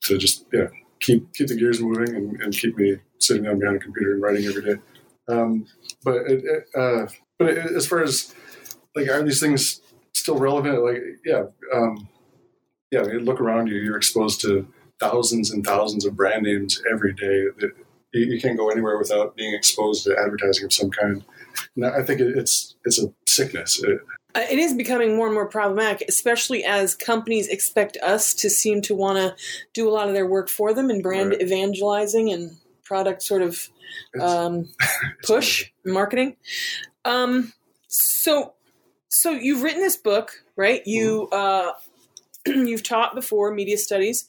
to 0.05 0.17
just 0.17 0.47
yeah 0.53 0.69
keep 1.01 1.33
keep 1.35 1.49
the 1.49 1.57
gears 1.57 1.81
moving 1.81 2.15
and, 2.15 2.41
and, 2.41 2.53
keep 2.53 2.77
me 2.77 2.97
sitting 3.19 3.45
down 3.45 3.59
behind 3.59 3.77
a 3.77 3.81
computer 3.81 4.13
and 4.13 4.23
writing 4.23 4.45
every 4.47 4.63
day. 4.63 4.81
Um, 5.29 5.67
but 6.05 6.17
it, 6.29 6.45
it, 6.45 6.67
uh, 6.75 7.07
but 7.39 7.49
it, 7.49 7.59
as 7.59 7.87
far 7.87 8.03
as 8.03 8.35
like 8.95 9.09
are 9.09 9.23
these 9.23 9.41
things 9.41 9.81
still 10.13 10.39
relevant? 10.39 10.83
Like 10.83 11.03
yeah, 11.25 11.45
um, 11.75 12.09
yeah. 12.91 13.01
I 13.01 13.05
mean, 13.05 13.25
look 13.25 13.41
around 13.41 13.69
you. 13.69 13.77
You're 13.77 13.97
exposed 13.97 14.41
to 14.43 14.67
thousands 15.01 15.51
and 15.51 15.65
thousands 15.65 16.05
of 16.05 16.17
brand 16.17 16.45
names 16.45 16.81
every 16.91 17.13
day. 17.13 17.47
That 17.59 17.73
you, 18.13 18.27
you 18.27 18.41
can't 18.41 18.57
go 18.57 18.71
anywhere 18.71 18.99
without 18.99 19.37
being 19.37 19.55
exposed 19.55 20.05
to 20.05 20.17
advertising 20.19 20.65
of 20.65 20.73
some 20.73 20.91
kind. 20.91 21.25
And 21.77 21.87
I 21.87 22.03
think 22.03 22.21
it's 22.21 22.77
it's 22.85 23.03
a 23.03 23.13
sickness. 23.27 23.83
It, 23.83 24.01
uh, 24.35 24.45
it 24.51 24.59
is 24.59 24.75
becoming 24.75 25.17
more 25.17 25.27
and 25.27 25.35
more 25.35 25.49
problematic, 25.49 26.07
especially 26.09 26.65
as 26.65 26.95
companies 26.95 27.49
expect 27.49 27.97
us 28.03 28.35
to 28.35 28.51
seem 28.51 28.83
to 28.83 28.95
want 28.95 29.19
to 29.19 29.35
do 29.73 29.89
a 29.89 29.93
lot 29.93 30.09
of 30.09 30.15
their 30.15 30.27
work 30.27 30.49
for 30.49 30.75
them 30.75 30.91
in 30.91 31.03
brand 31.03 31.31
right. 31.31 31.43
evangelizing 31.43 32.31
and 32.31 32.57
product 32.85 33.23
sort 33.23 33.43
of 33.43 33.69
um, 34.21 34.69
push 35.25 35.71
marketing. 35.85 36.37
Um, 37.05 37.53
so, 37.89 38.55
so 39.09 39.31
you've 39.31 39.63
written 39.63 39.81
this 39.81 39.97
book, 39.97 40.45
right? 40.57 40.83
You 40.87 41.29
mm. 41.33 41.37
uh, 41.37 41.73
you've 42.47 42.83
taught 42.83 43.15
before 43.15 43.53
media 43.53 43.79
studies. 43.79 44.29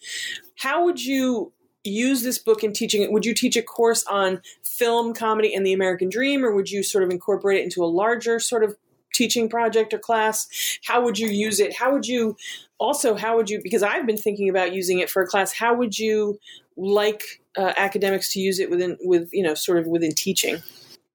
How 0.56 0.86
would 0.86 1.04
you 1.04 1.52
use 1.84 2.24
this 2.24 2.38
book 2.38 2.64
in 2.64 2.74
teaching 2.74 3.02
it? 3.02 3.12
Would 3.12 3.26
you 3.26 3.34
teach 3.34 3.56
a 3.56 3.62
course 3.62 4.04
on 4.06 4.42
film, 4.64 5.14
comedy, 5.14 5.54
and 5.54 5.66
the 5.66 5.74
American 5.74 6.10
dream, 6.10 6.44
or 6.44 6.54
would 6.54 6.70
you 6.70 6.84
sort 6.84 7.04
of 7.04 7.10
incorporate 7.10 7.60
it 7.60 7.64
into 7.64 7.84
a 7.84 7.88
larger 7.88 8.40
sort 8.40 8.64
of 8.64 8.76
teaching 9.14 9.50
project 9.50 9.94
or 9.94 10.00
class? 10.00 10.48
How 10.86 11.04
would 11.04 11.18
you 11.18 11.28
use 11.28 11.60
it? 11.60 11.76
How 11.76 11.92
would 11.92 12.08
you 12.08 12.36
also, 12.80 13.16
how 13.16 13.36
would 13.36 13.50
you, 13.50 13.60
because 13.62 13.84
I've 13.84 14.06
been 14.06 14.18
thinking 14.18 14.50
about 14.50 14.74
using 14.74 15.00
it 15.00 15.10
for 15.10 15.22
a 15.22 15.28
class, 15.28 15.54
how 15.54 15.74
would 15.76 16.00
you 16.00 16.40
like 16.78 17.42
uh, 17.58 17.74
academics 17.76 18.32
to 18.34 18.40
use 18.40 18.60
it 18.60 18.70
within, 18.70 18.98
with, 19.02 19.30
you 19.34 19.44
know, 19.44 19.54
sort 19.54 19.78
of 19.78 19.88
within 19.88 20.14
teaching? 20.14 20.58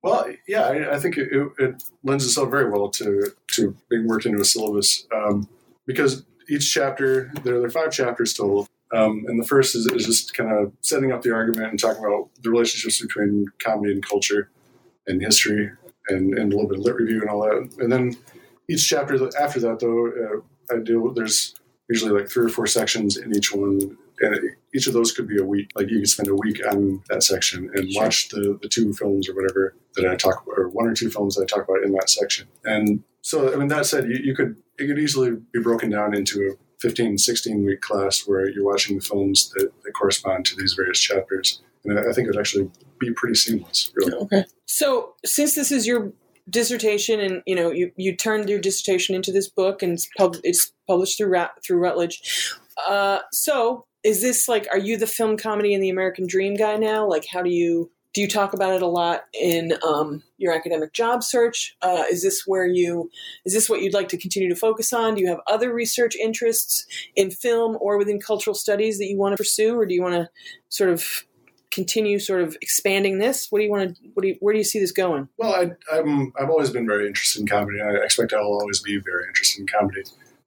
Well, 0.03 0.27
yeah, 0.47 0.67
I, 0.67 0.97
I 0.97 0.99
think 0.99 1.17
it, 1.17 1.33
it, 1.33 1.53
it, 1.59 1.85
lends 2.03 2.27
itself 2.27 2.51
very 2.51 2.69
well 2.69 2.91
to, 2.91 3.33
to 3.53 3.75
being 3.89 4.07
worked 4.07 4.27
into 4.27 4.39
a 4.39 4.45
syllabus 4.45 5.07
um, 5.15 5.49
because 5.87 6.25
each 6.51 6.71
chapter, 6.71 7.33
there, 7.43 7.55
there 7.55 7.65
are 7.65 7.71
five 7.71 7.91
chapters 7.91 8.35
total. 8.35 8.69
Um, 8.95 9.25
and 9.27 9.41
the 9.41 9.47
first 9.47 9.75
is, 9.75 9.87
is, 9.87 10.07
just 10.07 10.35
kind 10.35 10.53
of 10.53 10.73
setting 10.81 11.11
up 11.11 11.23
the 11.23 11.33
argument 11.33 11.71
and 11.71 11.81
talking 11.81 12.05
about 12.05 12.31
the 12.43 12.51
relationships 12.51 13.01
between 13.01 13.47
comedy 13.59 13.93
and 13.93 14.07
culture 14.07 14.51
and 15.07 15.21
history 15.21 15.71
and, 16.09 16.39
and 16.39 16.53
a 16.53 16.57
little 16.57 16.69
bit 16.69 16.79
of 16.79 16.85
lit 16.85 16.97
review 16.97 17.21
and 17.21 17.31
all 17.31 17.43
that. 17.43 17.77
And 17.79 17.91
then 17.91 18.17
each 18.69 18.89
chapter 18.89 19.29
after 19.39 19.61
that, 19.61 19.81
though, 19.81 20.07
uh, 20.09 20.75
I 20.75 20.79
do 20.79 21.13
there's 21.15 21.55
usually 21.89 22.19
like 22.19 22.31
three 22.31 22.47
or 22.47 22.49
four 22.49 22.67
sections 22.67 23.17
in 23.17 23.35
each 23.35 23.53
one, 23.53 23.97
and 24.21 24.39
each 24.75 24.87
of 24.87 24.93
those 24.93 25.13
could 25.13 25.29
be 25.29 25.39
a 25.39 25.45
week. 25.45 25.71
Like 25.75 25.91
you 25.91 25.99
could 25.99 26.09
spend 26.09 26.29
a 26.29 26.35
week 26.35 26.61
on 26.67 27.03
that 27.09 27.23
section 27.23 27.71
and 27.75 27.91
sure. 27.91 28.03
watch 28.03 28.29
the 28.29 28.59
the 28.63 28.69
two 28.69 28.93
films 28.93 29.29
or 29.29 29.35
whatever 29.35 29.75
that 29.97 30.07
I 30.07 30.17
talk 30.17 30.43
about, 30.45 30.59
or 30.59 30.69
one 30.69 30.87
or 30.87 30.95
two 30.95 31.11
films 31.11 31.35
that 31.35 31.43
I 31.43 31.47
talk 31.47 31.69
about 31.69 31.83
in 31.83 31.93
that 31.93 32.09
section. 32.09 32.47
And 32.65 33.03
so, 33.23 33.53
I 33.53 33.57
mean, 33.57 33.69
that 33.69 33.87
said, 33.87 34.09
you, 34.09 34.19
you 34.23 34.35
could 34.35 34.57
it 34.79 34.87
could 34.87 34.99
easily 34.99 35.37
be 35.53 35.61
broken 35.61 35.91
down 35.91 36.15
into 36.15 36.51
a 36.53 36.64
15, 36.85 37.17
16 37.17 37.65
week 37.65 37.81
class 37.81 38.27
where 38.27 38.47
you're 38.47 38.65
watching 38.65 38.99
the 38.99 39.03
films 39.03 39.51
that, 39.57 39.73
that 39.85 39.93
correspond 39.93 40.45
to 40.45 40.55
these 40.55 40.75
various 40.75 41.01
chapters. 41.01 41.63
And 41.87 41.99
I 41.99 42.13
think 42.13 42.27
it 42.27 42.33
would 42.33 42.39
actually 42.39 42.71
be 42.99 43.11
pretty 43.15 43.37
seamless, 43.37 43.91
really. 43.95 44.13
Okay. 44.13 44.45
So, 44.67 45.15
since 45.25 45.55
this 45.55 45.73
is 45.73 45.87
your 45.87 46.13
dissertation, 46.49 47.21
and 47.21 47.43
you 47.47 47.55
know, 47.55 47.71
you, 47.71 47.91
you 47.97 48.15
turned 48.15 48.51
your 48.51 48.59
dissertation 48.59 49.15
into 49.15 49.33
this 49.33 49.49
book, 49.49 49.83
and 49.83 49.95
it's, 49.95 50.09
pub- 50.19 50.37
it's 50.45 50.73
published 50.87 51.17
through 51.17 51.35
through 51.67 51.79
Routledge. 51.79 52.53
Uh, 52.87 53.21
so, 53.33 53.87
is 54.03 54.21
this 54.21 54.47
like, 54.47 54.69
are 54.71 54.79
you 54.79 54.99
the 54.99 55.07
film 55.07 55.39
comedy 55.39 55.73
and 55.73 55.83
the 55.83 55.91
American 55.91 56.27
Dream 56.27 56.55
guy 56.55 56.77
now? 56.77 57.09
Like, 57.09 57.25
how 57.27 57.41
do 57.41 57.51
you 57.51 57.91
do 58.15 58.21
you 58.21 58.29
talk 58.29 58.55
about 58.55 58.73
it 58.73 58.81
a 58.81 58.87
lot 58.87 59.25
in 59.35 59.75
um, 59.87 60.23
your 60.39 60.55
academic 60.55 60.93
job 60.93 61.23
search? 61.23 61.77
Uh, 61.83 62.05
is 62.11 62.23
this 62.23 62.45
where 62.47 62.65
you 62.65 63.11
is 63.45 63.53
this 63.53 63.69
what 63.69 63.83
you'd 63.83 63.93
like 63.93 64.09
to 64.09 64.17
continue 64.17 64.49
to 64.49 64.57
focus 64.57 64.93
on? 64.93 65.17
Do 65.17 65.21
you 65.21 65.29
have 65.29 65.41
other 65.49 65.75
research 65.75 66.15
interests 66.15 66.87
in 67.17 67.33
film 67.33 67.77
or 67.81 67.99
within 67.99 68.21
cultural 68.21 68.55
studies 68.55 68.99
that 68.99 69.07
you 69.07 69.19
want 69.19 69.33
to 69.33 69.37
pursue, 69.37 69.77
or 69.77 69.85
do 69.85 69.95
you 69.95 70.03
want 70.03 70.15
to 70.15 70.31
sort 70.69 70.91
of 70.91 71.25
continue 71.73 72.21
sort 72.21 72.41
of 72.41 72.57
expanding 72.63 73.19
this? 73.19 73.49
What 73.51 73.59
do 73.59 73.65
you 73.65 73.71
want 73.71 73.97
to? 73.97 74.03
What 74.15 74.23
do 74.23 74.29
you, 74.29 74.37
where 74.39 74.55
do 74.55 74.59
you 74.59 74.65
see 74.65 74.79
this 74.79 74.93
going? 74.93 75.29
Well, 75.37 75.53
I, 75.53 75.99
am 75.99 76.33
I've 76.39 76.51
always 76.51 76.71
been 76.71 76.87
very 76.87 77.09
interested 77.09 77.41
in 77.41 77.49
comedy. 77.49 77.81
And 77.81 77.99
I 77.99 78.05
expect 78.05 78.33
I 78.33 78.41
will 78.41 78.61
always 78.61 78.81
be 78.81 78.99
very 79.05 79.27
interested 79.27 79.61
in 79.61 79.67
comedy. 79.67 80.05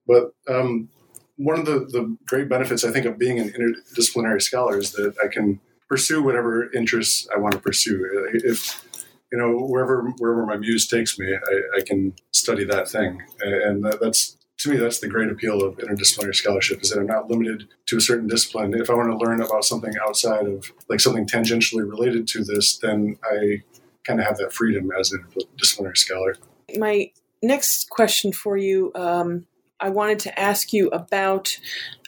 But 0.08 0.34
um, 0.48 0.88
one 1.36 1.60
of 1.60 1.66
the, 1.66 1.80
the 1.80 2.16
great 2.26 2.48
benefits 2.48 2.86
I 2.86 2.92
think 2.92 3.06
of 3.06 3.20
being 3.20 3.40
an 3.40 3.50
interdisciplinary 3.50 4.42
scholar 4.42 4.78
is 4.78 4.94
that 4.94 5.16
I 5.22 5.28
can 5.28 5.60
pursue 5.90 6.24
whatever 6.24 6.72
interests 6.74 7.28
I 7.34 7.40
want 7.40 7.54
to 7.54 7.60
pursue. 7.60 8.30
If 8.34 8.84
you 9.32 9.38
know 9.38 9.58
wherever 9.58 10.14
wherever 10.18 10.46
my 10.46 10.58
muse 10.58 10.88
takes 10.88 11.18
me, 11.20 11.34
I, 11.34 11.78
I 11.78 11.82
can 11.82 12.14
study 12.32 12.64
that 12.66 12.90
thing, 12.90 13.22
and 13.42 13.84
that, 13.84 14.00
that's 14.02 14.38
to 14.60 14.72
me, 14.72 14.78
that's 14.78 15.00
the 15.00 15.08
great 15.08 15.30
appeal 15.30 15.64
of 15.64 15.78
interdisciplinary 15.78 16.34
scholarship 16.34 16.82
is 16.82 16.90
that 16.90 17.00
I'm 17.00 17.06
not 17.06 17.30
limited 17.30 17.68
to 17.88 17.98
a 17.98 18.02
certain 18.02 18.28
discipline. 18.28 18.74
If 18.74 18.90
I 18.90 18.94
want 18.94 19.12
to 19.12 19.18
learn 19.18 19.42
about 19.42 19.66
something 19.66 19.94
outside 20.02 20.48
of 20.48 20.72
like 20.90 21.00
something 21.00 21.28
tangentially 21.28 21.88
related 21.88 22.28
to 22.30 22.44
this, 22.44 22.78
then 22.80 23.18
I 23.24 23.62
kind 24.04 24.20
of 24.20 24.26
have 24.26 24.38
that 24.38 24.54
freedom 24.54 24.90
as 25.00 25.12
an 25.12 25.26
interdisciplinary 25.32 25.98
scholar. 25.98 26.36
My 26.76 27.12
next 27.44 27.90
question 27.90 28.34
for 28.34 28.58
you, 28.58 28.92
um, 28.96 29.46
I 29.80 29.90
wanted 29.90 30.20
to 30.20 30.40
ask 30.40 30.74
you 30.74 30.88
about 30.88 31.56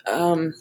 um, 0.07 0.53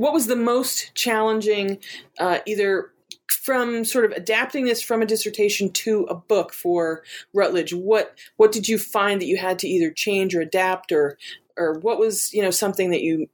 what 0.00 0.14
was 0.14 0.26
the 0.28 0.36
most 0.36 0.94
challenging, 0.94 1.78
uh, 2.18 2.38
either 2.46 2.90
from 3.28 3.84
sort 3.84 4.06
of 4.06 4.12
adapting 4.12 4.64
this 4.64 4.82
from 4.82 5.02
a 5.02 5.06
dissertation 5.06 5.70
to 5.72 6.04
a 6.04 6.14
book 6.14 6.54
for 6.54 7.02
Routledge? 7.34 7.74
what 7.74 8.16
what 8.38 8.50
did 8.50 8.66
you 8.66 8.78
find 8.78 9.20
that 9.20 9.26
you 9.26 9.36
had 9.36 9.58
to 9.58 9.68
either 9.68 9.90
change 9.90 10.34
or 10.34 10.40
adapt, 10.40 10.90
or 10.90 11.18
or 11.58 11.78
what 11.80 11.98
was 11.98 12.32
you 12.32 12.40
know 12.40 12.50
something 12.50 12.90
that 12.92 13.02
you 13.02 13.28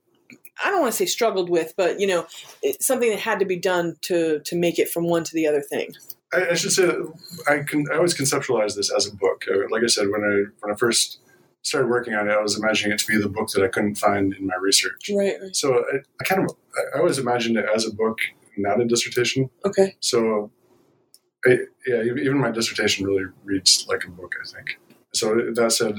I 0.64 0.70
don't 0.70 0.80
want 0.80 0.92
to 0.92 0.96
say 0.96 1.06
struggled 1.06 1.48
with, 1.48 1.72
but 1.76 2.00
you 2.00 2.06
know 2.08 2.26
something 2.80 3.10
that 3.10 3.20
had 3.20 3.38
to 3.38 3.44
be 3.44 3.56
done 3.56 3.94
to 4.02 4.40
to 4.40 4.56
make 4.56 4.80
it 4.80 4.90
from 4.90 5.04
one 5.04 5.22
to 5.22 5.34
the 5.34 5.46
other 5.46 5.60
thing. 5.62 5.94
I, 6.34 6.48
I 6.48 6.54
should 6.54 6.72
say 6.72 6.90
I 7.46 7.60
can 7.60 7.86
I 7.92 7.94
always 7.94 8.16
conceptualize 8.16 8.74
this 8.74 8.92
as 8.92 9.06
a 9.06 9.14
book. 9.14 9.44
Uh, 9.48 9.68
like 9.70 9.84
I 9.84 9.86
said, 9.86 10.08
when 10.08 10.24
I 10.24 10.50
when 10.58 10.74
I 10.74 10.76
first 10.76 11.20
started 11.66 11.88
working 11.88 12.14
on 12.14 12.28
it, 12.28 12.32
I 12.32 12.40
was 12.40 12.58
imagining 12.58 12.92
it 12.92 13.00
to 13.00 13.06
be 13.06 13.20
the 13.20 13.28
book 13.28 13.48
that 13.50 13.62
I 13.64 13.68
couldn't 13.68 13.96
find 13.96 14.32
in 14.34 14.46
my 14.46 14.54
research. 14.60 15.10
Right. 15.10 15.34
right. 15.42 15.56
So 15.56 15.74
I, 15.74 15.96
I, 16.20 16.24
kind 16.24 16.44
of 16.44 16.56
I 16.94 16.98
always 16.98 17.18
imagined 17.18 17.56
it 17.56 17.66
as 17.74 17.86
a 17.86 17.92
book 17.92 18.18
not 18.56 18.80
a 18.80 18.84
dissertation. 18.84 19.50
Okay. 19.64 19.96
So, 20.00 20.50
I, 21.44 21.58
yeah, 21.86 22.02
even 22.02 22.38
my 22.38 22.50
dissertation 22.50 23.06
really 23.06 23.24
reads 23.44 23.86
like 23.88 24.04
a 24.04 24.10
book, 24.10 24.34
I 24.42 24.48
think. 24.48 24.78
So 25.14 25.34
that 25.54 25.72
said, 25.72 25.98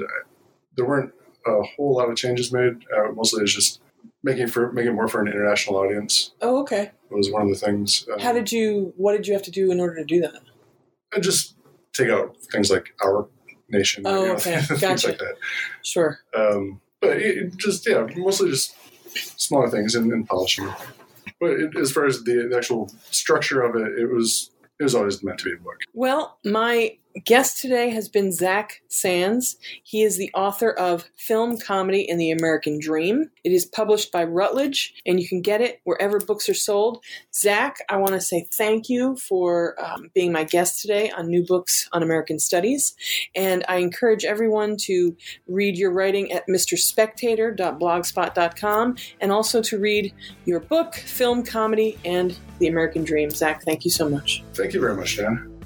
there 0.76 0.86
weren't 0.86 1.14
a 1.46 1.62
whole 1.64 1.96
lot 1.96 2.10
of 2.10 2.18
changes 2.18 2.52
made. 2.52 2.74
Uh, 2.96 3.12
mostly 3.14 3.44
it's 3.44 3.54
just 3.54 3.82
making 4.24 4.48
for 4.48 4.72
making 4.72 4.96
more 4.96 5.08
for 5.08 5.22
an 5.22 5.28
international 5.28 5.78
audience. 5.78 6.34
Oh, 6.42 6.62
okay. 6.62 6.92
It 7.10 7.16
was 7.16 7.32
one 7.32 7.44
of 7.44 7.50
the 7.50 7.56
things. 7.56 8.06
Um, 8.12 8.20
How 8.20 8.34
did 8.34 8.52
you? 8.52 8.94
What 8.98 9.14
did 9.14 9.28
you 9.28 9.34
have 9.34 9.44
to 9.44 9.52
do 9.52 9.72
in 9.72 9.80
order 9.80 9.96
to 9.96 10.04
do 10.04 10.22
that? 10.22 10.42
I 11.14 11.20
just 11.20 11.56
take 11.94 12.10
out 12.10 12.36
things 12.52 12.70
like 12.70 12.94
our 13.04 13.28
nation. 13.70 14.04
Oh, 14.06 14.22
you 14.22 14.28
know, 14.28 14.34
okay, 14.36 14.62
gotcha. 14.80 15.08
like 15.10 15.20
that. 15.20 15.36
Sure. 15.84 16.20
Um, 16.36 16.82
but 17.02 17.18
it, 17.18 17.58
just 17.58 17.88
yeah, 17.88 18.08
mostly 18.16 18.50
just 18.50 18.76
smaller 19.40 19.70
things 19.70 19.96
and, 19.96 20.12
and 20.12 20.28
polishing 20.28 20.70
but 21.40 21.52
it, 21.52 21.78
as 21.78 21.92
far 21.92 22.06
as 22.06 22.24
the, 22.24 22.48
the 22.50 22.58
actual 22.58 22.90
structure 23.12 23.62
of 23.62 23.76
it, 23.76 24.00
it 24.00 24.08
was 24.12 24.52
it 24.80 24.84
was 24.84 24.94
always 24.94 25.24
meant 25.24 25.40
to 25.40 25.46
be 25.46 25.54
a 25.54 25.58
book. 25.58 25.82
Well, 25.94 26.38
my 26.44 26.98
guest 27.26 27.60
today 27.60 27.90
has 27.90 28.08
been 28.10 28.32
Zach 28.32 28.82
Sands. 28.88 29.58
He 29.84 30.04
is 30.04 30.18
the 30.18 30.32
author 30.34 30.72
of 30.72 31.10
Film 31.16 31.58
Comedy 31.58 32.02
in 32.02 32.18
the 32.18 32.32
American 32.32 32.80
Dream. 32.80 33.30
It 33.44 33.52
is 33.52 33.66
published 33.66 34.12
by 34.12 34.24
Routledge, 34.24 34.94
and 35.06 35.20
you 35.20 35.28
can 35.28 35.42
get 35.42 35.62
it 35.62 35.82
wherever 35.84 36.20
books 36.20 36.48
are 36.50 36.54
sold. 36.54 37.04
Zach, 37.34 37.78
I 37.90 37.98
want 37.98 38.14
to 38.14 38.22
say 38.22 38.48
thank 38.54 38.88
you 38.90 39.18
for 39.18 39.76
um, 39.84 40.10
being 40.14 40.32
my 40.32 40.44
guest 40.44 40.80
today 40.82 41.10
on 41.12 41.30
New 41.30 41.44
Books 41.46 41.90
on 41.92 42.04
American 42.04 42.40
Studies. 42.40 42.96
And 43.36 43.66
I 43.68 43.78
encourage 43.78 44.24
everyone 44.26 44.78
to 44.82 45.18
read 45.48 45.78
your 45.78 45.92
writing 45.92 46.32
at 46.32 46.48
mrspectator.blogspot.com 46.48 48.96
and 49.22 49.32
also 49.32 49.62
to 49.62 49.80
read 49.80 50.14
your 50.46 50.60
book, 50.60 50.96
Film 50.96 51.44
Comedy, 51.44 51.98
and 52.06 52.38
The 52.60 52.68
American 52.68 53.04
Dream. 53.04 53.30
Zach, 53.30 53.64
thank 53.64 53.86
you 53.86 53.92
so 53.92 54.10
much. 54.10 54.44
Thank 54.54 54.74
you 54.74 54.80
very 54.80 54.96
much, 54.96 55.18
Dan. 55.18 55.57